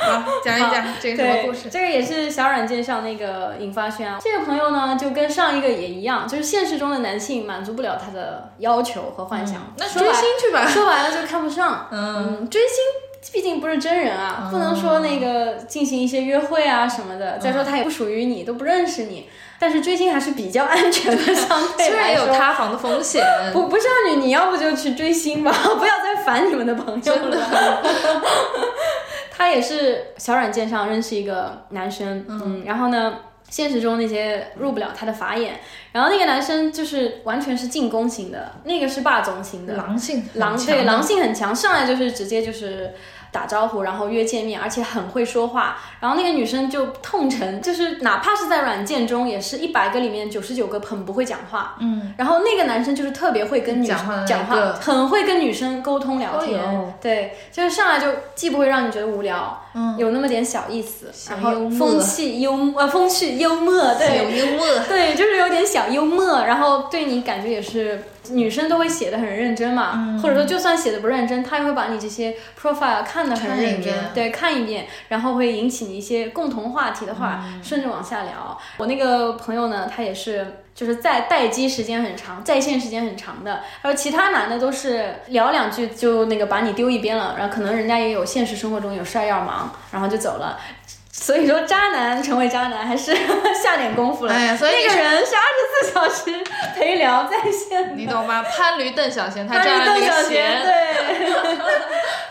[0.00, 1.70] 好，讲一讲这个什么，故事？
[1.70, 4.20] 这个也是小软件上那个引发宣啊。
[4.22, 10.66] 这个朋友呢，就跟上一个也一样，就是现实中的男性满足不了他的要求和幻想，那追星去吧。
[10.68, 11.88] 说白了就看不上。
[11.90, 12.76] 嗯，嗯，追星
[13.32, 17.38] 毕竟不是真人啊，不能说那个进行一些约会啊什么的。
[17.38, 19.28] 再说他也不属于你，都不认识你。
[19.58, 22.26] 但是追星还是比较安全的，相对虽然有。
[22.34, 27.82] 塌房的风险，不不少女，你要不就去追星吧， 不要再烦你们的朋友了。
[29.30, 33.14] 他也是小软件上认识一个男生，嗯然后呢，
[33.48, 35.60] 现实中那些入不了他的法眼。
[35.92, 42.92] 然后那个男生就是完全是进攻型的，那个是霸总型的，狼性狼强对狼性很强，上来就是直接就是
[43.34, 45.76] 打招呼，然后约见面，而且很会说话。
[45.98, 51.74] 然后那个女生就痛陈，就是哪怕是在软件中，也是一百个里面九十九个很不会讲话。
[51.80, 56.62] 嗯，然后那个男生就是特别会跟女讲话讲话，很会跟女生沟通聊天。
[56.62, 78.58] 哦对，就是上来就既不会让你觉得无聊，嗯有那么点小意思，然后风趣幽默，呃，风趣幽默，对，有幽默，对，就是有点小幽默，然后对你感觉也是女生都会写的很认真嘛，嗯或者说就算写的不认真，她也会把你这些 profile 看得很认真，对，看一遍，然后会引起你一些共同话题的话，嗯顺着往下聊。
[78.76, 80.60] 我那个朋友呢，他也是。
[80.74, 90.58] 就是在待机时间很长，在线时间很长的，然后其他男的都是聊两句就那个把你丢一边了，然后可能人家也有现实生活中有事儿要忙，然后就走了。
[91.16, 93.14] 所以说，渣男成为渣男还是
[93.62, 94.32] 下点功夫了。
[94.34, 98.42] 哎呀所以那个人是二十四小时陪聊在线的，你懂吗？
[98.42, 101.26] 潘驴邓小闲，他潘驴占了那邓小闲，对，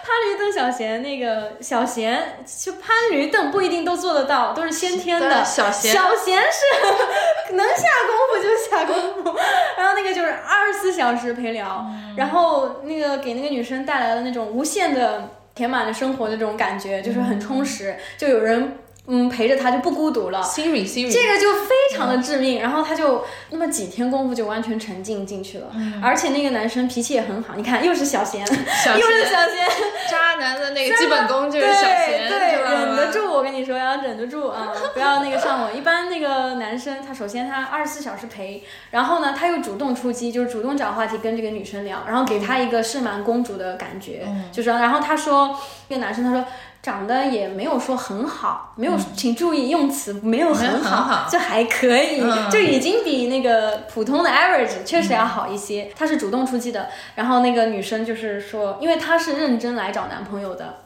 [0.04, 5.44] 潘驴邓小闲，那个小闲，就潘驴邓不一定都做得到，都是先天的。
[5.46, 9.40] 小闲小闲是能下功夫就下功夫，
[9.78, 20.42] 然后那个就是二十四小时陪聊，嗯然后那个给那个女生带来了那种无限的填满了生活的这种感觉，就是很充实，就有人嗯陪着她就不孤独了。
[20.42, 25.68] Siri Siri，这个就非常的致命，然后他就那么几天功夫就完全沉浸进去了，
[26.02, 29.68] 而且那个男生脾气也很好，你看又是小贤，小又是，小贤，
[30.10, 33.12] 渣男的那个基本功就是小贤，对对，忍得。
[33.14, 35.72] 住，我跟你说要忍得住啊， 不要那个上我。
[35.72, 46.44] 一般那个男生他首先他二十四小时陪，然后呢他又主动出击，就是主动找话题跟这个女生聊，然后给他一个是蛮公主的感觉，就是然后他说那个男生他说。
[46.84, 55.90] 长得也没有说很好，没有，请注意用词，没有很很好，就还可以，嗯就已经比那个普通的 average 确实要好一些。
[55.98, 60.80] 他是主动出击的，然后那个女生就是说，因为她是认真来找男朋友的，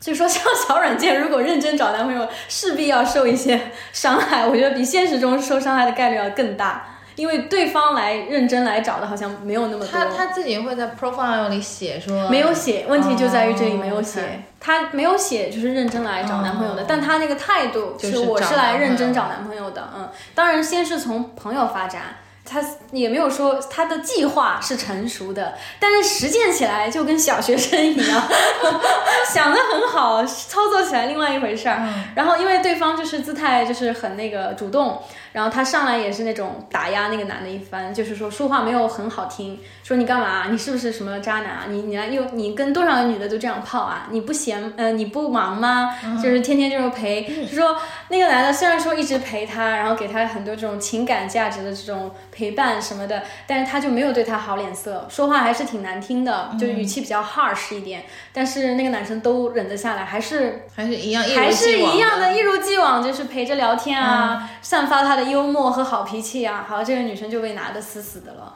[0.00, 4.44] 所以说，像小软件如果认真找男朋友，势必要受一些伤害。
[4.44, 9.88] 我觉得比现实中受伤害的概率要更大，因为对方来认真来找的，好像没有那么多。
[9.88, 14.42] 他他自己会在 profile 里写说没有写，问题就在于这里没有哦写。
[14.60, 19.90] 他没有写，就是认真来找男朋友的，哦但他那个态度就是我是来认真找男朋友的。
[19.96, 22.02] 嗯，当然先是从朋友发展。
[22.50, 28.22] 他也没有说他的计划是成熟的，但是实践起来就跟小学生一样，
[29.30, 31.86] 想的很好，操作起来另外一回事儿。
[32.14, 40.46] 然后因为对方就是姿态就是很那个主动，然后他上来也是那种打压那个男的一番，就是说说话没有很好听，说你干嘛？
[40.50, 41.64] 你是不是什么渣男啊？
[41.68, 44.06] 你你来又你跟多少个女的都这样泡啊？
[44.10, 45.94] 你不嫌呃你不忙吗？
[46.22, 47.76] 就是天天就是陪，就说
[48.08, 58.04] 那个男的虽然说一直陪她，然后给她很多这种情感价值的这种陪伴什么的，但是他就没有对他好脸色，说话还是挺难听的，就语气比较 harsh 一点。
[58.32, 66.64] 但是那个男生都忍得下来，还是还是一样，还是一样的，一如既往，就是陪着聊天啊，散发他的幽默和好脾气啊。
[66.70, 68.54] 好，这个女生就被拿的死死的了。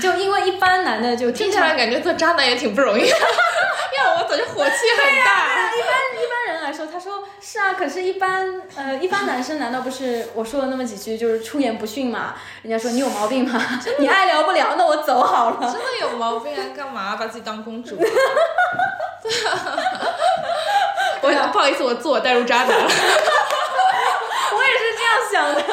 [0.00, 5.48] 就因为一般男的就听起来感觉做渣男也挺不容易， 要我早就火气很大。
[5.74, 12.34] 一般一般人来说，他说是啊，可是，一般呃，一般男生难道不是我说了那么几句就是出言不逊嘛？
[12.62, 13.60] 人家说你有毛病吗？
[13.98, 15.58] 你爱聊不聊，那我走好了。
[15.60, 16.62] 真的有毛病啊！
[16.76, 17.96] 干嘛 把自己当公主？
[21.22, 22.88] 我想不好意思，我自我带入渣男了。
[25.30, 25.64] 想的。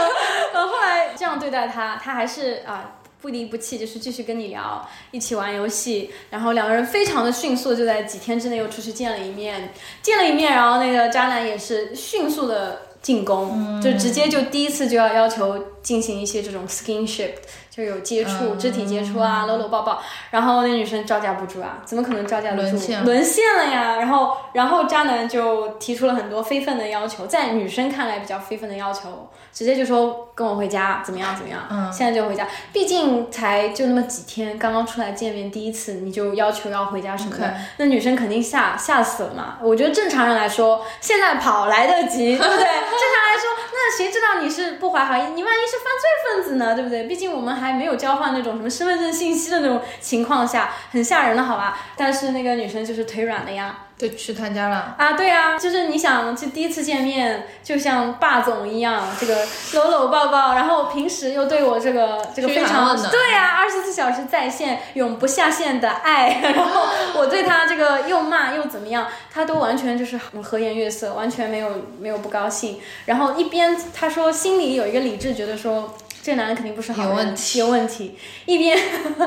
[0.53, 2.93] 然后后来这样对待他，他还是啊。
[3.19, 17.29] 不离不弃，就是继续跟你聊，一起玩游戏，然后两个人非常的迅速，就在几天之内又出去见了一面，见了一面，然后那个渣男也是迅速的进攻，就直接就第一次就要要求进行一些这种 skinship，
[17.71, 22.71] 就有接触、肢体接触啊，搂搂抱抱，然后那女生招架不住啊，怎么可能招架得住？
[22.71, 23.95] 沦陷沦陷了呀！
[23.95, 31.61] 然后，然后渣男就提出了很多非分的要求，在女生看来比较非分的要求，直接就说跟我回家，怎么样怎么样？
[31.71, 39.57] 嗯现在就回家，毕竟才就那么几天，刚刚出来见面第一次，你就要求要回家什么的那女生肯定吓吓死了嘛。
[39.61, 42.65] 我觉得正常人来说，现在跑来得及，对不对？
[42.97, 45.21] 正常来说，那谁知道你是不怀好意？
[45.33, 47.03] 你万一是犯罪分子呢，对不对？
[47.03, 51.79] 毕竟我们还没有交换那种什么身份证信息的那种情况下，很吓人的好吧？
[51.95, 53.86] 但是那个女生就是腿软了呀。
[53.97, 54.95] 对，去他家了。
[54.97, 59.43] 啊，对啊，就是你想，就第一次见面，就像霸总一样，这个
[59.73, 71.69] 搂搂抱抱，然后平时又对我这个这个非常对呀，二十四小时在线，永不下线的爱，然后我对他这个又骂又怎么样，他都完全就是和颜悦色，完全没有
[71.99, 75.95] 没有不高兴，然后一边他说心里有一个理智，觉得说。
[76.27, 78.19] 这男的肯定不是好人，有问题，有问题。
[78.45, 78.77] 一边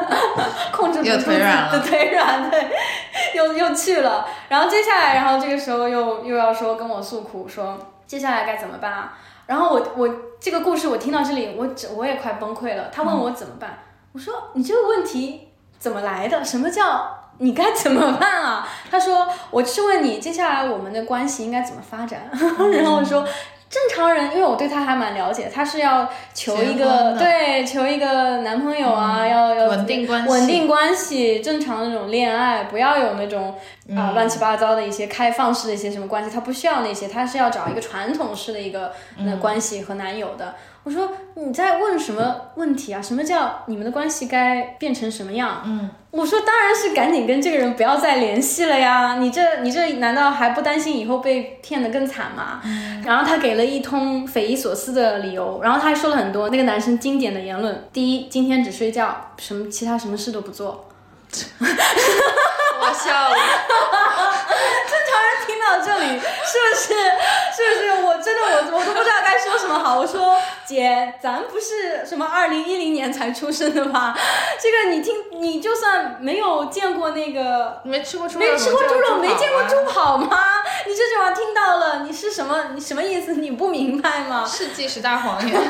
[0.70, 2.66] 控制不住自己的腿软，对，
[3.34, 4.28] 又又去了。
[4.50, 9.16] 然后接下来，然后这个时候又又要说跟我诉苦，说接下来该怎么办啊？
[9.46, 12.90] 然后我我这个故事我听到这里，我我也快崩溃了。
[12.92, 13.78] 他问我怎么办，
[14.12, 15.48] 我说你这个问题
[15.78, 16.44] 怎么来的？
[16.44, 18.68] 什么叫你该怎么办啊？
[18.90, 22.28] 他说我是问你接下来我们的关系应该怎么发展。
[22.74, 23.26] 然后我说。
[23.70, 33.54] 正常人，因为我对他还蛮了解，他是要求一个对求一个男朋友啊，要要稳定关系，稳定关系，正常那种恋爱，不要有那种
[33.96, 40.56] 啊乱七八糟的一些开放式的一些什么关系，他不需要那些，他是要找一个传统式的一个那关系和男友的。
[40.82, 43.02] 我说你在问什么问题啊？
[43.02, 45.62] 什么叫你们的关系该变成什么样？
[45.66, 49.16] 嗯，我说当然是赶紧跟这个人不要再联系了呀！
[49.18, 52.62] 你这你这难道还不担心以后被骗得更惨吗？
[53.04, 60.88] 然后他给了一通匪夷所思的理由，然后他还说了很多那个男生经典的言论：第一，今天只睡觉，什么其他什么事都不做。
[62.80, 63.36] 我笑了。
[64.88, 66.94] 正常人听到这里，是不是？
[67.54, 68.02] 是不是？
[68.04, 69.98] 我真的我我都不知道该说什么好。
[69.98, 70.40] 我说。
[70.70, 74.16] 姐，咱不是什么二零一零年才出生的吗？
[74.62, 80.28] 这个你听，你就算没有见过那个，没吃过猪肉，没吃过猪肉，没见过猪跑吗？
[80.86, 82.66] 你这句话听到了，你是什么？
[82.74, 83.32] 你什么意思？
[83.32, 84.46] 你不明白吗？
[84.46, 85.60] 世纪十大谎言。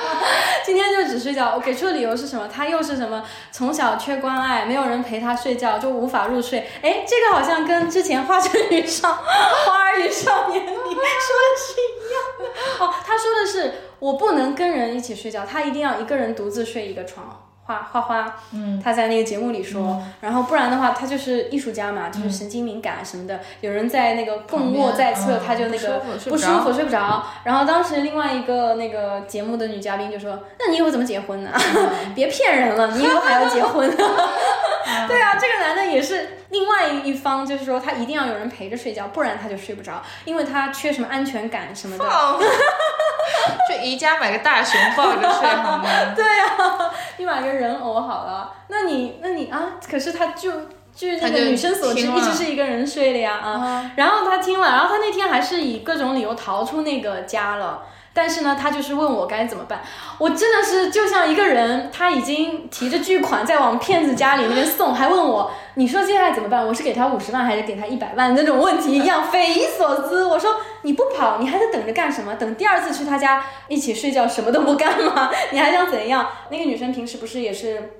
[0.64, 2.48] 今天就只睡觉，我给出的理由是什么？
[2.48, 3.22] 他又是什么？
[3.52, 6.66] 从小缺关爱，没有人陪他睡觉，就无法入睡。
[6.82, 12.84] 哎，这个好像跟之前《花春雨上》《花儿与少年》里说的是一样的。
[12.84, 13.82] 哦，他说的是。
[14.00, 17.44] 我不能跟人一起睡觉，他一定要一个人独自睡一个床。
[17.64, 23.40] 花花花，嗯，他在那个节目里说，然后不然的话，他就是艺术家嘛，就是神经敏感什么的。
[23.60, 27.26] 有人在那个共卧在侧，他就那个不舒服睡不着。
[27.42, 31.50] 然后当时另外一个那个节目的女嘉宾就说：“那你以后怎么结婚呢？
[32.14, 33.90] 别骗人了，你以后还要结婚？”
[35.06, 42.04] 对啊，这个男的也是另外一方，就是说他一定要有人陪着睡觉，不然他就睡不着，因为他缺什么安全感什么的。
[43.68, 45.84] 就宜家买个大熊抱着睡好吗？
[46.16, 48.52] 对呀，你买个人偶好了。
[48.68, 50.50] 那你那你啊，可是他就
[50.94, 53.90] 据那个女生所知，一直是一个人睡的呀啊。
[53.96, 57.82] 然后他听了，然后他那天还是以各种理由逃出那个家了。
[58.20, 59.80] 但是呢，他就是问我该怎么办。
[60.18, 66.66] 我真的是就像一个人，他已经提着巨款在往骗子家里那边送，还问我，你说接下来怎么办？
[66.66, 70.24] 我是给他五十万还是给他一百万那种问题一样，匪夷所思。
[70.24, 72.34] 我说你不跑，你还在等着干什么？
[72.34, 75.30] 等第二次去他家一起睡觉，什么都不干吗？
[75.52, 76.28] 你还想怎样？
[76.50, 77.92] 那个女生平时不是也是，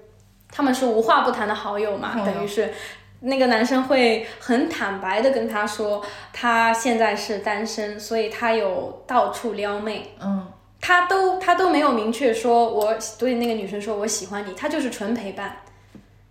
[0.51, 2.75] 他们是无话不谈的好友嘛，等于是。
[3.21, 6.01] 那个男生会很坦白的跟她说，
[6.33, 10.15] 他现在是单身，所以他有到处撩妹。
[10.21, 10.47] 嗯，
[10.81, 15.57] 他都他都没有明确说，我对那个女生说我喜欢你，他就是纯陪伴。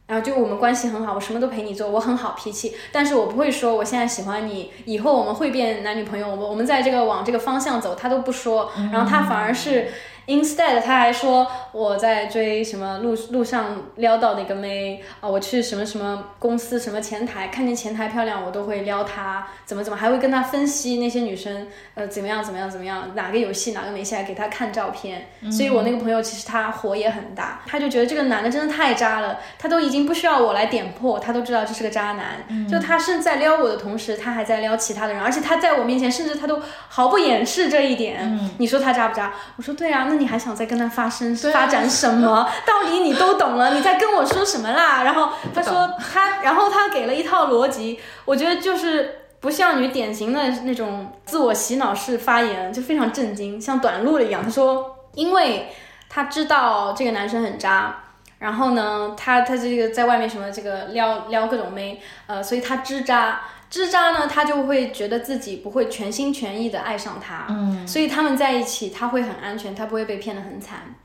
[0.05, 8.71] 然后就我们关系很好，我什么都陪你做，我很好脾气，但是我不会说我现在喜欢你，以后我们会变男女朋友，我们我们在这个往这个方向走，他都不说。
[8.93, 9.87] 然后他反而是。
[10.27, 25.29] Instead，他还说我在追什么路路上撩到的一个妹啊，我去什么什么公司什么前台，看见前台漂亮我都会撩她，怎么怎么还会跟她分析那些女生呃怎么样怎么样怎么样，哪个有戏哪个没戏，还给她看照片。
[25.49, 32.67] 所以我那个朋友其实他火也很大，他就觉得这个男的真的太渣了，他都已经不需要我来点破，他都知道这是个渣男。
[32.67, 36.59] 就他是在撩我的同时，他还在撩其他的人，而且他在我面前甚至他都
[36.89, 38.37] 毫不掩饰这一点。
[38.57, 39.33] 你说他渣不渣？
[39.55, 40.16] 我说对啊，那。
[40.19, 42.49] 你还想再跟他发生发展什么？
[42.65, 45.03] 道理你都懂了，你在跟我说什么啦？
[45.03, 54.43] 然后他说他，然后他给了一套逻辑，我觉得就是不像女典型的那种自我洗脑式发言，就非常震惊，像短路了一样。
[54.43, 55.69] 他说，因为
[56.09, 57.95] 他知道这个男生很渣，
[58.39, 63.41] 然后呢，他他这个在外面什么这个撩撩各种妹，呃，所以他知渣。
[63.69, 70.95] 智渣呢，他就会觉得自己不会全心全意的爱上他，嗯，所以他们在一起，他会很安全，他不会被骗得很惨。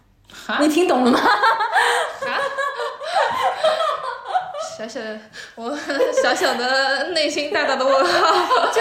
[0.60, 1.20] 你听懂了吗？
[4.78, 5.18] 小小的
[5.54, 5.76] 我，
[6.22, 8.80] 小小的内心大大的问号， 就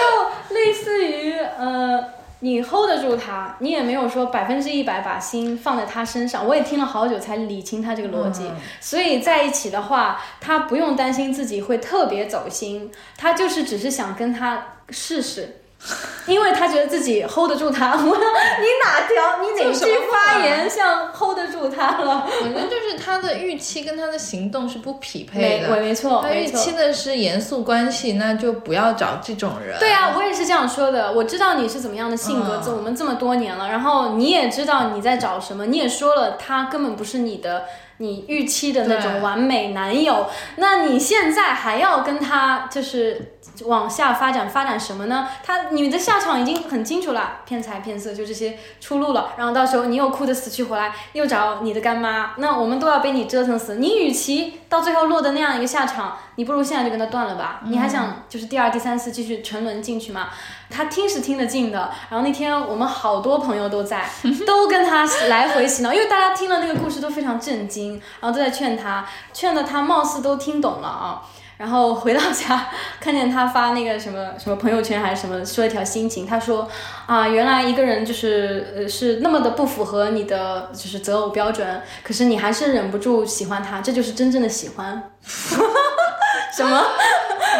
[0.54, 2.02] 类似于呃，
[2.44, 6.44] 你 hold 得住他，你也没有说百分之一百把心放在他身上。
[6.44, 8.50] 我也听了好久才理清他这个逻辑。
[8.80, 15.61] 所以在一起的话，他不用担心自己会特别走心，他就是只是想跟他试试。
[16.26, 22.24] 因为他觉得自己 hold 得住他，我 你哪条你哪句发言像 hold 得住他了？
[22.40, 25.68] 反正就是他的预期跟他的行动是不匹配的。
[25.68, 29.76] 没没错，他预期的是严肃关系，那就不要找这种人。
[29.80, 31.12] 对啊，我也是这样说的。
[31.12, 37.64] 我知道你是怎么样的性格，这我们这么多年了，然后你也知道你在找什么，你也说了他根本不是你的
[37.96, 43.31] 你预期的那种完美男友，那你现在还要跟他就是。
[43.64, 45.28] 往下发展，发展什么呢？
[45.44, 49.32] 他你的下场已经很清楚了，骗财骗色就这些出路了。
[49.36, 53.76] 然后到时候你又哭得死去活来，又找你的干妈，那我们都要被你折腾死。
[53.76, 57.60] 你与其到最后落得那样一个下场，你不如现在就跟他断了吧。
[57.66, 60.28] 你还想就是第二、第三次继续沉沦进去吗？
[60.70, 61.90] 他听是听得进的。
[62.08, 64.08] 然后那天我们好多朋友都在，
[64.46, 71.22] 都跟他来回洗脑，因为大家听了那个故事都非常震惊，然后都在劝他，劝的他貌似都听懂了啊。
[71.62, 72.66] 然后回到家，
[72.98, 76.26] 看见他发那个什么什么朋友圈还是什么，说一条心情。
[76.26, 76.68] 他说
[77.06, 85.10] 啊，原来一个人就是呃是那么的不符合你的就是择偶标准，可是你还是忍不住喜欢他，这就是真正的喜欢。
[85.22, 86.84] 什么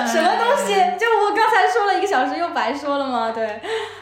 [0.05, 0.75] 什么东西？
[0.99, 3.31] 就我刚才说了一个小时，又白说了吗？
[3.31, 3.61] 对。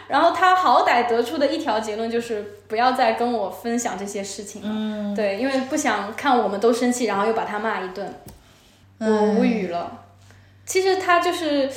[0.09, 4.69] 然后他好歹得出的一条结论就是不要再跟我分享这些事情了。
[4.73, 5.15] 嗯。
[5.15, 8.11] 对，因为不想看我们都生气，然后又把他骂一顿。
[9.01, 10.05] 我无语了，
[10.67, 11.71] 其实他就是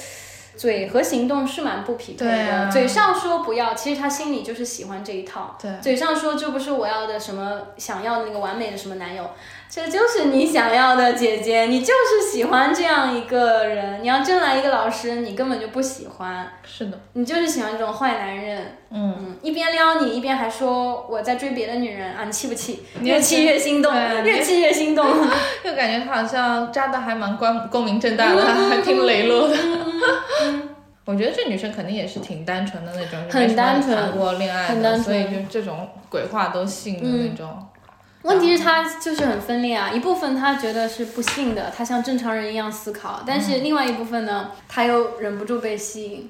[0.56, 2.70] 嘴和行动是蛮不匹配的。
[2.70, 5.58] 嘴上说不要，其实他心里就是喜欢这一套。
[5.62, 9.28] 对，嘴上说这不是我要的什么想要的那个完美的什么男友。
[9.76, 14.04] 这就是你想要的姐姐，你就是喜欢这样一个人。
[14.04, 16.48] 你要真来一个老师，你根本就不喜欢。
[16.64, 18.78] 是的，你就是喜欢这种坏男人。
[18.92, 22.84] 嗯嗯，一边撩你，一边还说我在追别的女人啊，你气不气？
[23.02, 23.92] 越气越心动，
[24.24, 25.08] 越气越心动。
[25.66, 29.56] 又感觉他好像扎的还蛮光光明正大的，还挺磊落的。
[31.06, 37.50] 我觉得这女生肯定也是挺单纯的那种，很单纯，谈过恋爱的，所以就这种鬼话都信的那种。
[38.24, 39.92] 问题是，他就是很分裂啊。
[39.92, 46.30] 一部分他觉得是不幸的，他像正常人一样思考；但是另外一部分呢，他又忍不住被吸引。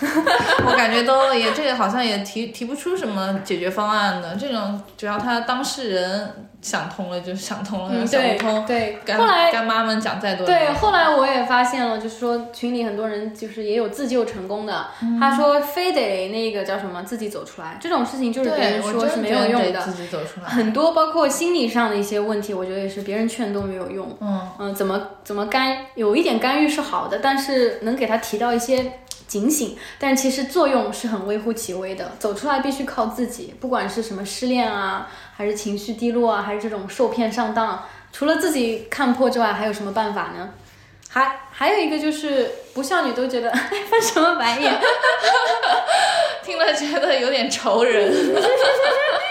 [0.66, 4.36] 我感觉都也这个好像也提提不出什么解决方案的。
[4.36, 14.86] 这种只要他当事人想通了就想通了，想不通，对，后来干妈们讲再多，对，后来我也发现了，就是说群里很多人就是也有自救成功的。
[15.20, 19.80] 他说非得那个叫什么自己走出来，这种事情就是别人说是没有用的。
[19.80, 24.16] 自己走出来，很多包括心理上的一些问题，我觉得也是别人劝都没有用。
[24.20, 28.92] 嗯嗯，怎么怎么干有一点干预是好的，但是能给他提到一些。
[29.26, 32.12] 警醒，但其实作用是很微乎其微的。
[32.18, 40.50] 走出来必须靠自己，不管是什么失恋啊，还是情绪低落啊，还是这种受骗上当，除了自己看破之外，还有什么办法呢？
[41.08, 43.50] 还还有一个就是不孝女都觉得
[43.88, 44.78] 翻什么白眼，
[46.44, 48.12] 听了觉得有点愁人。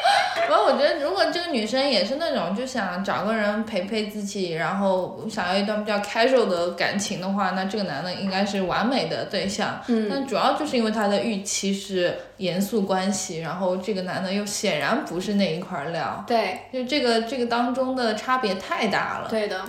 [0.48, 9.82] 然后我觉得，如果这个女生也是那种就想找个人陪陪自己，然后想要一段比较 casual 的感情的话，那这个男的应该是完美的对象。
[9.88, 10.08] 嗯。
[10.10, 16.24] 但主要就是因为他的预期是严肃关系，然后这个男的又显然不是那一块料。
[16.28, 16.60] 对。
[16.72, 19.28] 就这个这个当中的差别太大了。
[19.30, 19.62] 对的。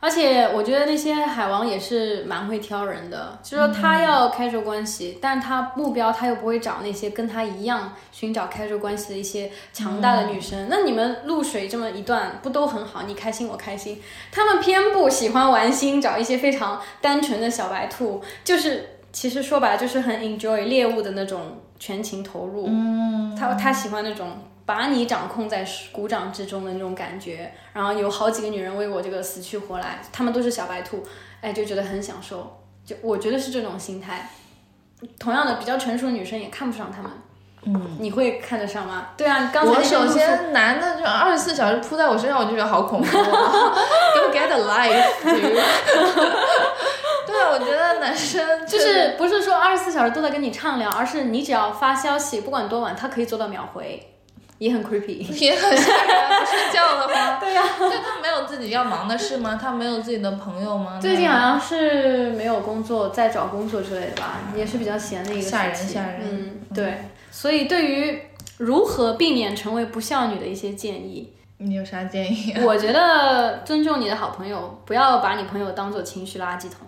[0.00, 10.68] 而且我觉得那些海王也是蛮会挑人的，就说他要开 l 关系，但他目标他又不会找那些跟他一样寻找开 l 关系的一些强大的女生。
[10.70, 13.02] 那你们露水这么一段不都很好？
[13.02, 22.66] 你开心我开心，他们偏不喜欢玩心，找一些非常单纯的小白兔，就是其实说白了就是很 enjoy 猎物的那种全情投入。
[22.68, 24.28] 嗯，他他喜欢那种。
[24.68, 31.02] 把你掌控在鼓掌之中的那种感觉，然后有好几个女人为我这个死去活来，她们都是小白兔，
[31.40, 32.60] 哎，就觉得很享受。
[32.84, 34.28] 就我觉得是这种心态。
[35.18, 37.10] 同样的，比较成熟的女生也看不上他们。
[37.62, 39.08] 嗯，你会看得上吗？
[39.16, 43.06] 对啊，刚才我首先男的就二十四小时扑在我身上，我就觉得好恐怖。
[43.16, 45.24] Don't get a life。
[47.26, 54.14] 对啊，我觉得男生就是不是说二十四小时都在跟你畅聊，而是你只要发消息，不管多晚，他可以做到秒回。
[54.58, 56.40] 也很 creepy，也很吓人。
[56.40, 57.62] 不睡觉的吗， 对呀。
[57.78, 59.58] 就他没有自己要忙的事吗？
[59.60, 60.98] 他没有自己的朋友吗？
[61.00, 66.20] 最近好像是没有工作，在找工作之类的吧，也是比较闲的一个吓人吓人。
[66.22, 66.94] 嗯，对。
[67.30, 68.20] 所以对于
[68.58, 72.54] 如何避免成为不孝女的一些建议，你有啥建议？
[72.66, 76.86] 我觉得尊重你的好朋友，不要把你朋友当做情绪垃圾桶。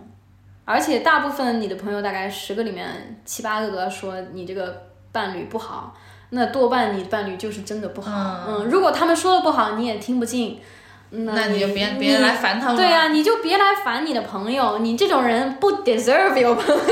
[0.65, 4.91] 而且大部分你的朋友，大概十个里面七八个都要说你这个。
[5.13, 5.93] 伴侣不好，
[6.31, 8.11] 那多半你伴侣就是真的不好。
[8.13, 10.61] 嗯嗯，如果他们说的不好，你也听不进。
[11.13, 16.81] 那你就别你别来烦他们对呀、你就别来烦你的朋友，你这种人不 deserve 有朋友。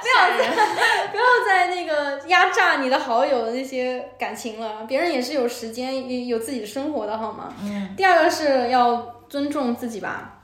[0.00, 0.50] 不要再。
[1.10, 7.52] 不要再那个压榨你的好友的那些感情了，别人也是有时间、有有自己的生活的好吗？
[7.64, 7.94] 嗯。
[7.96, 10.38] 第二个是要尊重自己吧，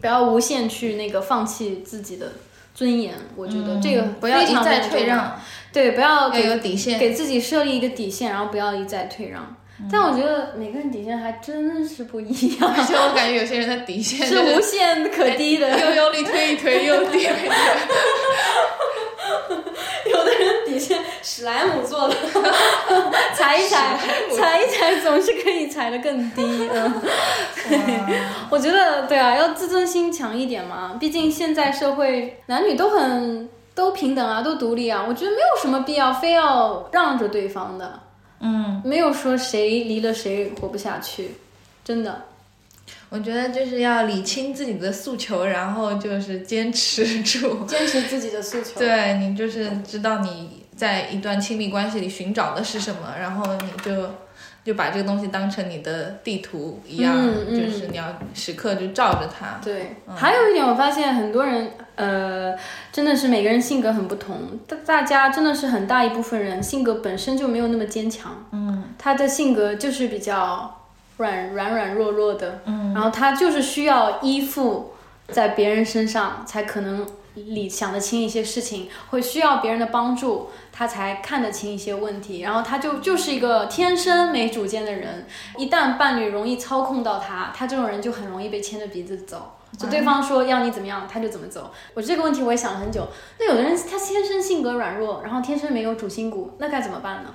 [0.00, 2.30] 不要无限去那个放弃自己的
[2.74, 3.14] 尊严。
[3.36, 5.40] 我觉得这个嗯不要一再退让，
[5.72, 6.98] 对，不要要给有底线。
[6.98, 9.42] 给自己设立一个底线，然后不要一再退让。
[9.42, 9.56] 嗯
[9.90, 15.68] 但我觉得每个人底线还真是不一样，而且我感觉有些人的底线 是无限可低的。
[15.68, 17.50] 又用力推一推，又低一推。
[20.12, 21.02] 有的人底线
[21.36, 22.14] 史莱姆做的，
[23.34, 23.98] 踩一踩，
[24.36, 26.42] 踩一踩总是可以踩得更低。
[26.72, 27.02] 嗯，
[28.48, 30.96] 我觉得对啊，要自尊心强一点嘛。
[31.00, 35.04] 毕竟现在社会男女都很都平等啊，都独立啊。
[35.08, 37.98] 我觉得没有什么必要非要让着对方的，
[38.38, 41.32] 嗯，没有说谁离了谁活不下去，
[41.84, 42.26] 真的。
[43.10, 47.64] 我觉得就是要理清自己的诉求，然后就是坚持住。
[47.64, 48.78] 坚持自己的诉求。
[48.78, 54.10] 对你就是知道你在一段亲密关系里寻找的是什么，然后你就
[54.64, 57.60] 就把这个东西当成你的地图一样，嗯嗯。
[57.60, 59.60] 就是你要时刻就照着它。
[59.62, 62.54] 对，还有一点，我发现很多人，呃，
[62.90, 68.84] 真的是每个人性格很不同，大大家真的是很大一部分人性格本身就没有那么坚强，嗯。
[68.98, 70.80] 他的性格就是比较
[71.18, 72.94] 软软软弱弱的，嗯。
[72.94, 74.94] 然后他就是需要依附
[75.28, 82.40] 在别人身上，才可能理想得清一些事情，会需要别人的帮助，他才看得清一些问题。
[82.40, 85.26] 然后他就就是一个天生没主见的人，
[85.56, 89.56] 一旦伴侣容易操控到他，他这种人就很容易被牵着鼻子走。
[89.76, 91.72] 就对方说要你怎么样，他就怎么走。
[91.94, 93.08] 我这个问题我也想了很久。
[93.40, 97.30] 那有的人他天生性格软弱，然后天生没有主心骨，那该怎么办呢？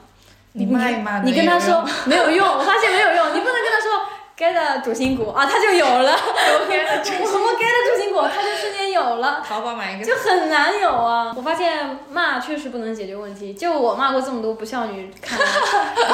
[0.53, 4.05] 你骂一骂，你跟他说没有用，我发现没有用，你不能跟他说
[4.39, 6.13] get 主心骨啊，他就有了。
[6.13, 9.43] 我给的我们 get 主心骨，他就瞬间有了。
[9.45, 11.33] 淘宝买一个，就很难有啊！
[11.35, 13.53] 我发现骂确实不能解决问题。
[13.53, 15.11] 就我骂过这么多不孝女，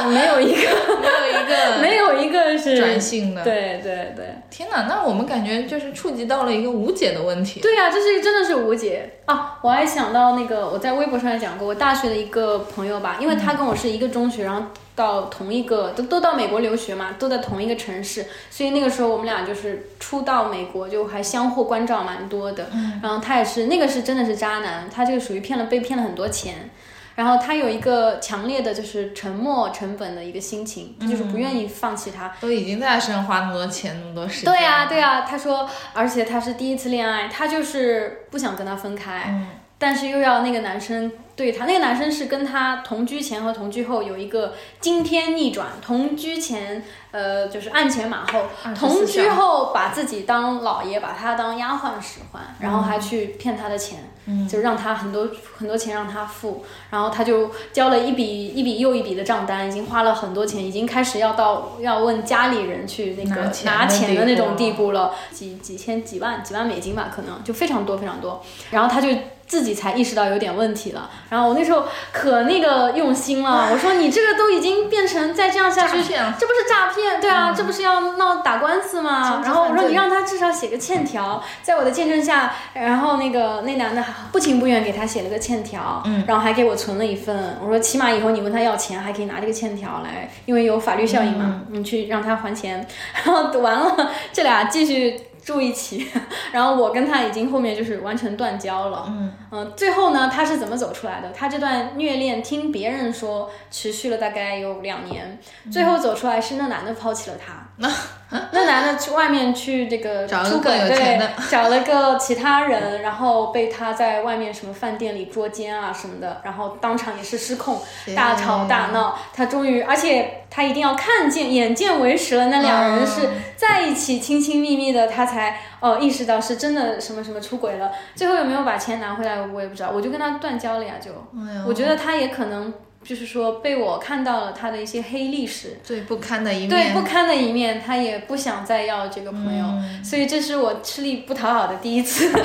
[0.09, 0.69] 没有一个
[0.99, 3.43] 没有一个 没有一个是转性的。
[3.43, 7.59] 对对对天哪，那我们感觉就是触及到了一个无解的问题。
[7.59, 9.59] 对呀、这是真的是无解啊！
[9.61, 14.63] 我还想到那个我在微博上也讲过，我大学的一个朋友吧，因为他跟我是一个中学，然后
[14.95, 22.69] 到同一个都都到美国留学嘛，都在同一个城市，所以那个时候我们俩就是初到美国就还相互关照蛮多的。
[23.03, 26.69] 然后他也是那个是真的是渣男，他这个属于骗了被骗了很多钱。
[27.15, 32.33] 然后他有一个强烈的就是沉没成本的一个心情，他就是不愿意放弃他。
[32.41, 34.53] 都已经在他身上花那么多钱，那么多时间。
[34.53, 46.81] 对呀、对呀、他说，而且他是第一次恋爱，他就是不想跟他分开，嗯但是又要那个男生对他，那个男生是跟他同居前和同居后有一个惊天逆转，同居前
[47.11, 69.09] 呃就是鞍前马后，同居后把自己当老爷，把他当丫鬟使唤，然后还去骗他的钱，嗯就让他很多很多钱让他付，然后他就交了一笔一笔又一笔的账单，已经花了很多钱，已经开始要到要问家里人去那个拿钱的那种地地步了，几几千几万几万美金吧，可能就非常多非常多，然后他就。
[69.47, 77.21] 自己才意识到有点问题了，然后我那时候可那个用心了，我说你这个都已经变成再这样下去诈，骗这不是诈骗？
[77.21, 79.41] 对啊，这不是要闹打官司吗？
[79.45, 87.57] 然后我说你让他至少写个欠条，在我的见证下，然后那个那男的不情不愿给他写了个欠条，嗯然后还给我存了一份。
[87.61, 92.85] 我说起码以后你问他要钱，还可以拿这个欠条来，因为有法律效应嘛，你去让他还钱。
[93.13, 95.21] 然后完了，这俩继续。
[95.45, 96.09] 住一起，
[96.51, 99.05] 然后我跟他已经后面就是完全断交了。
[99.07, 101.31] 嗯嗯，最后呢，他是怎么走出来的？
[101.31, 105.39] 他这段虐恋，听别人说持续了大概有两年，
[105.71, 107.64] 最后走出来是那男的抛弃了他。
[107.77, 117.79] 那男的去外面去这个 找了出轨，更有钱的对，找了个其他人，然后被他在外面什么饭店里捉奸啊什么的，然后当场也是失控，
[118.15, 119.17] 大吵大闹。
[119.33, 127.91] 他终于，而且他一定要看见，眼见为实了，那两人是在一起亲亲密密的，他才哦意识到是真的什么什么出轨了。
[128.15, 130.95] 最后有没有把钱拿回来，我也不知道，我就跟他断交了呀。
[130.99, 132.73] 就，哎我觉得他也可能
[133.05, 135.79] 就是说被我看到了他的一些黑历史。
[135.83, 136.69] 最不堪的一面。
[136.69, 142.29] 对不堪的一面，他也不想再要这个朋友，嗯所以这是我吃力不讨好的第一次。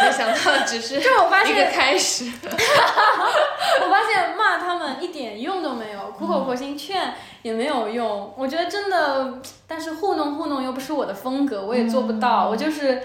[0.00, 2.24] 没想到只是就我发一个现，开始。
[2.46, 8.32] 我发现骂他们一点用都没有，苦口婆心劝也没有用。
[8.36, 12.48] 我觉得真的，但是糊弄糊弄又不是我的风格，我也做不到。
[12.50, 13.02] 我就是呃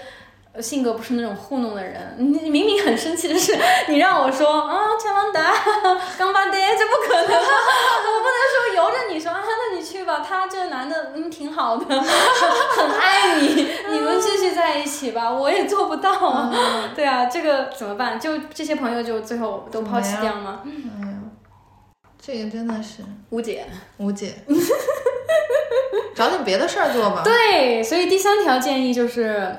[0.58, 2.14] 性格不是那种糊弄的人。
[2.18, 3.56] 你你明明很生气的是，
[3.88, 5.52] 你让我说啊，强郎达，
[6.18, 16.52] 刚巴爹，这不可能， 我不能说由着你说啊，那你去吧，他这个男的嗯挺好的， 很爱你，你们继续在一起吧，我也做不到啊。
[16.96, 18.18] 对啊，这个怎么办？
[18.18, 20.62] 就这些朋友就最后都抛弃掉吗？
[20.64, 21.18] 哎呀，
[22.20, 23.64] 这个真的是无解。
[23.98, 24.34] 无解。
[26.14, 27.22] 找点别的事儿做吧。
[27.24, 29.56] 对，所以第三条建议就是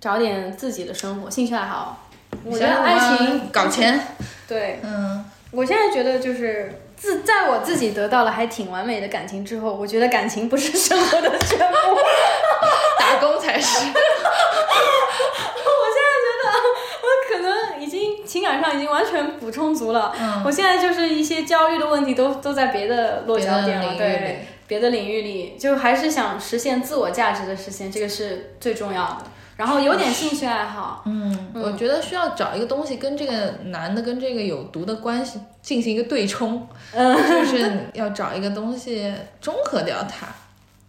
[0.00, 2.04] 找点自己的生活、兴趣爱好。
[2.44, 3.98] 我觉得爱情，搞钱，
[4.46, 11.74] 对嗯，我现在觉得就是自在我自己得到了还挺完美的感情之后，我觉得感情不是生活的全部。
[13.00, 13.78] 打工才是。
[13.88, 13.92] 我
[15.94, 16.44] 现在觉得
[17.02, 20.14] 我可能已经情感上已经完全补充足了。
[20.20, 29.22] 嗯我现在就是一些焦虑的问题都都在别的落脚点了，对，别的领域里，就还是想实现自我价值的实现，这个是最重要的。
[29.58, 37.16] 然后有点兴趣爱好，嗯，我觉得需要找一个东西跟这个男的跟这个有毒的关系进行一个对冲，嗯。
[37.16, 40.28] 就是要找一个东西中和掉它，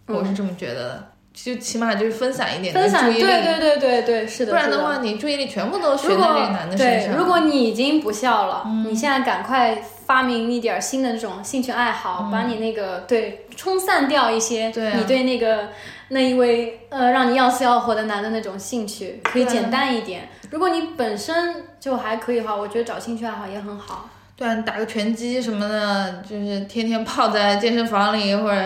[0.06, 1.09] 我是这么觉得的。
[1.42, 7.16] 就起码就是分散一点分散，注意力，对对对对对，是的，不然的话，你注意力全部都如悬在这果个男的身对，上。
[7.16, 15.68] 如果你已经不笑了，你现在赶快发明一点新的这种兴趣爱好，把你那个对冲散掉一些对啊你对那个
[16.08, 20.28] 那一位呃让你要死要活的男的那种兴趣，可以简单一点。
[20.50, 24.10] 如果你本身就还可以的话，我觉得找兴趣爱好也很好。
[24.36, 28.58] 对啊，你打个拳击什么的，就是天天泡在健身房里或者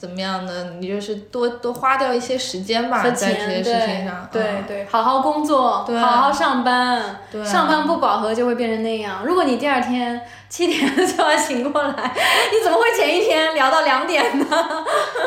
[0.00, 4.26] 怎么样呢，你就是多多花掉一些时间吧，在这些，事情上。
[4.32, 9.20] 对嗯对，好好工作，对好好上班，对上班不饱和就会变成那样。
[9.26, 11.92] 如果你第二天七点就要醒过来，
[12.50, 14.46] 你怎么会前一天聊到两点呢？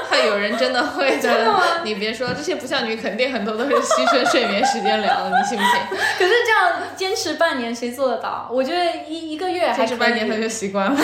[0.10, 5.80] 还 有人真的会 真的吗你别说，这些不孝女肯定很多都是牺牲睡眠时间聊的，你信不信？
[6.18, 8.50] 可是这样坚持半年，谁做得到？
[8.52, 10.98] 我觉得一一个月还坚持半年他就习惯了，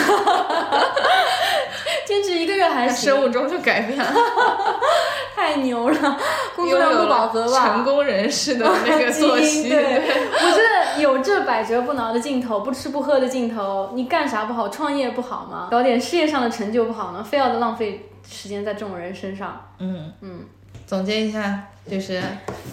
[2.06, 4.06] 坚持一个月还他行，生物钟就改变了，
[5.36, 6.18] 太牛了，
[6.56, 7.68] 工作量不饱了和吧？
[7.68, 9.70] 成功人士的那个作息。
[9.70, 9.78] 对，
[10.34, 14.70] 我觉得有这百折不挠的劲头，不吃不喝的劲头，你干啥不好？
[14.70, 15.68] 创业不好吗？
[15.72, 17.24] 搞点事业上的成就不好吗？
[17.24, 19.66] 非要的浪费时间在这种人身上。
[19.80, 20.46] 嗯嗯，
[20.86, 22.22] 总结一下，就是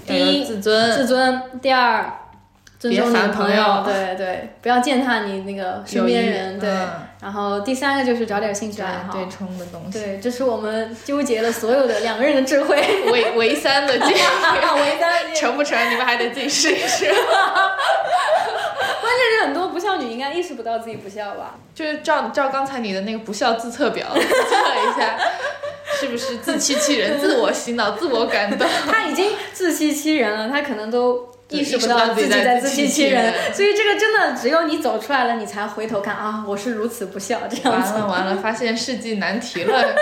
[0.07, 2.21] 第一自尊，自尊，第二。
[2.79, 6.69] 尊重你的别烦朋友，朋友对对，不要践踏你那个身边人，对。
[6.71, 6.89] 嗯
[7.27, 12.77] 然后第三个就是找点兴趣爱好，对对冲的东西，对，这是我们纠结了所有的两个人的智慧。
[13.11, 14.13] 唯唯三的建议，
[14.81, 17.07] 为三成不成你们还得自己试一试。
[19.01, 21.57] 关键是很多不孝女应该意识不到自己不孝吧？
[21.75, 25.19] 就是照照刚才你的那个不孝自测表自测一下，
[25.99, 28.69] 是不是自欺欺人、自我洗脑、自我感动？
[28.89, 37.93] 他已经自欺欺人了，他可能都意识不到自己在自自欺欺欺人，所以这个真的只有你走出来了，你才回头看啊，我是如此不孝这样子。
[37.93, 39.95] 完了完了，发现世纪难题了。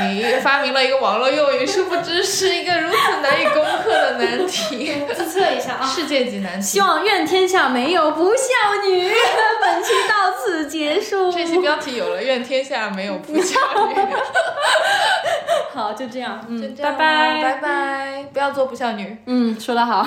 [0.00, 5.86] 你发明了一个网络用语，殊不知是一个如此难以攻克的难题， 自测一下啊。
[5.86, 6.80] 世界级难题希。
[6.80, 9.12] 望愿天下没有不孝女。
[9.60, 11.30] 本期到此结束。
[11.32, 13.94] 这期标题有了，愿天下没有不孝女。
[15.74, 19.16] 好，就这样，嗯，就这样拜拜，拜拜，不要做不孝女。
[19.26, 20.06] 嗯，说得好。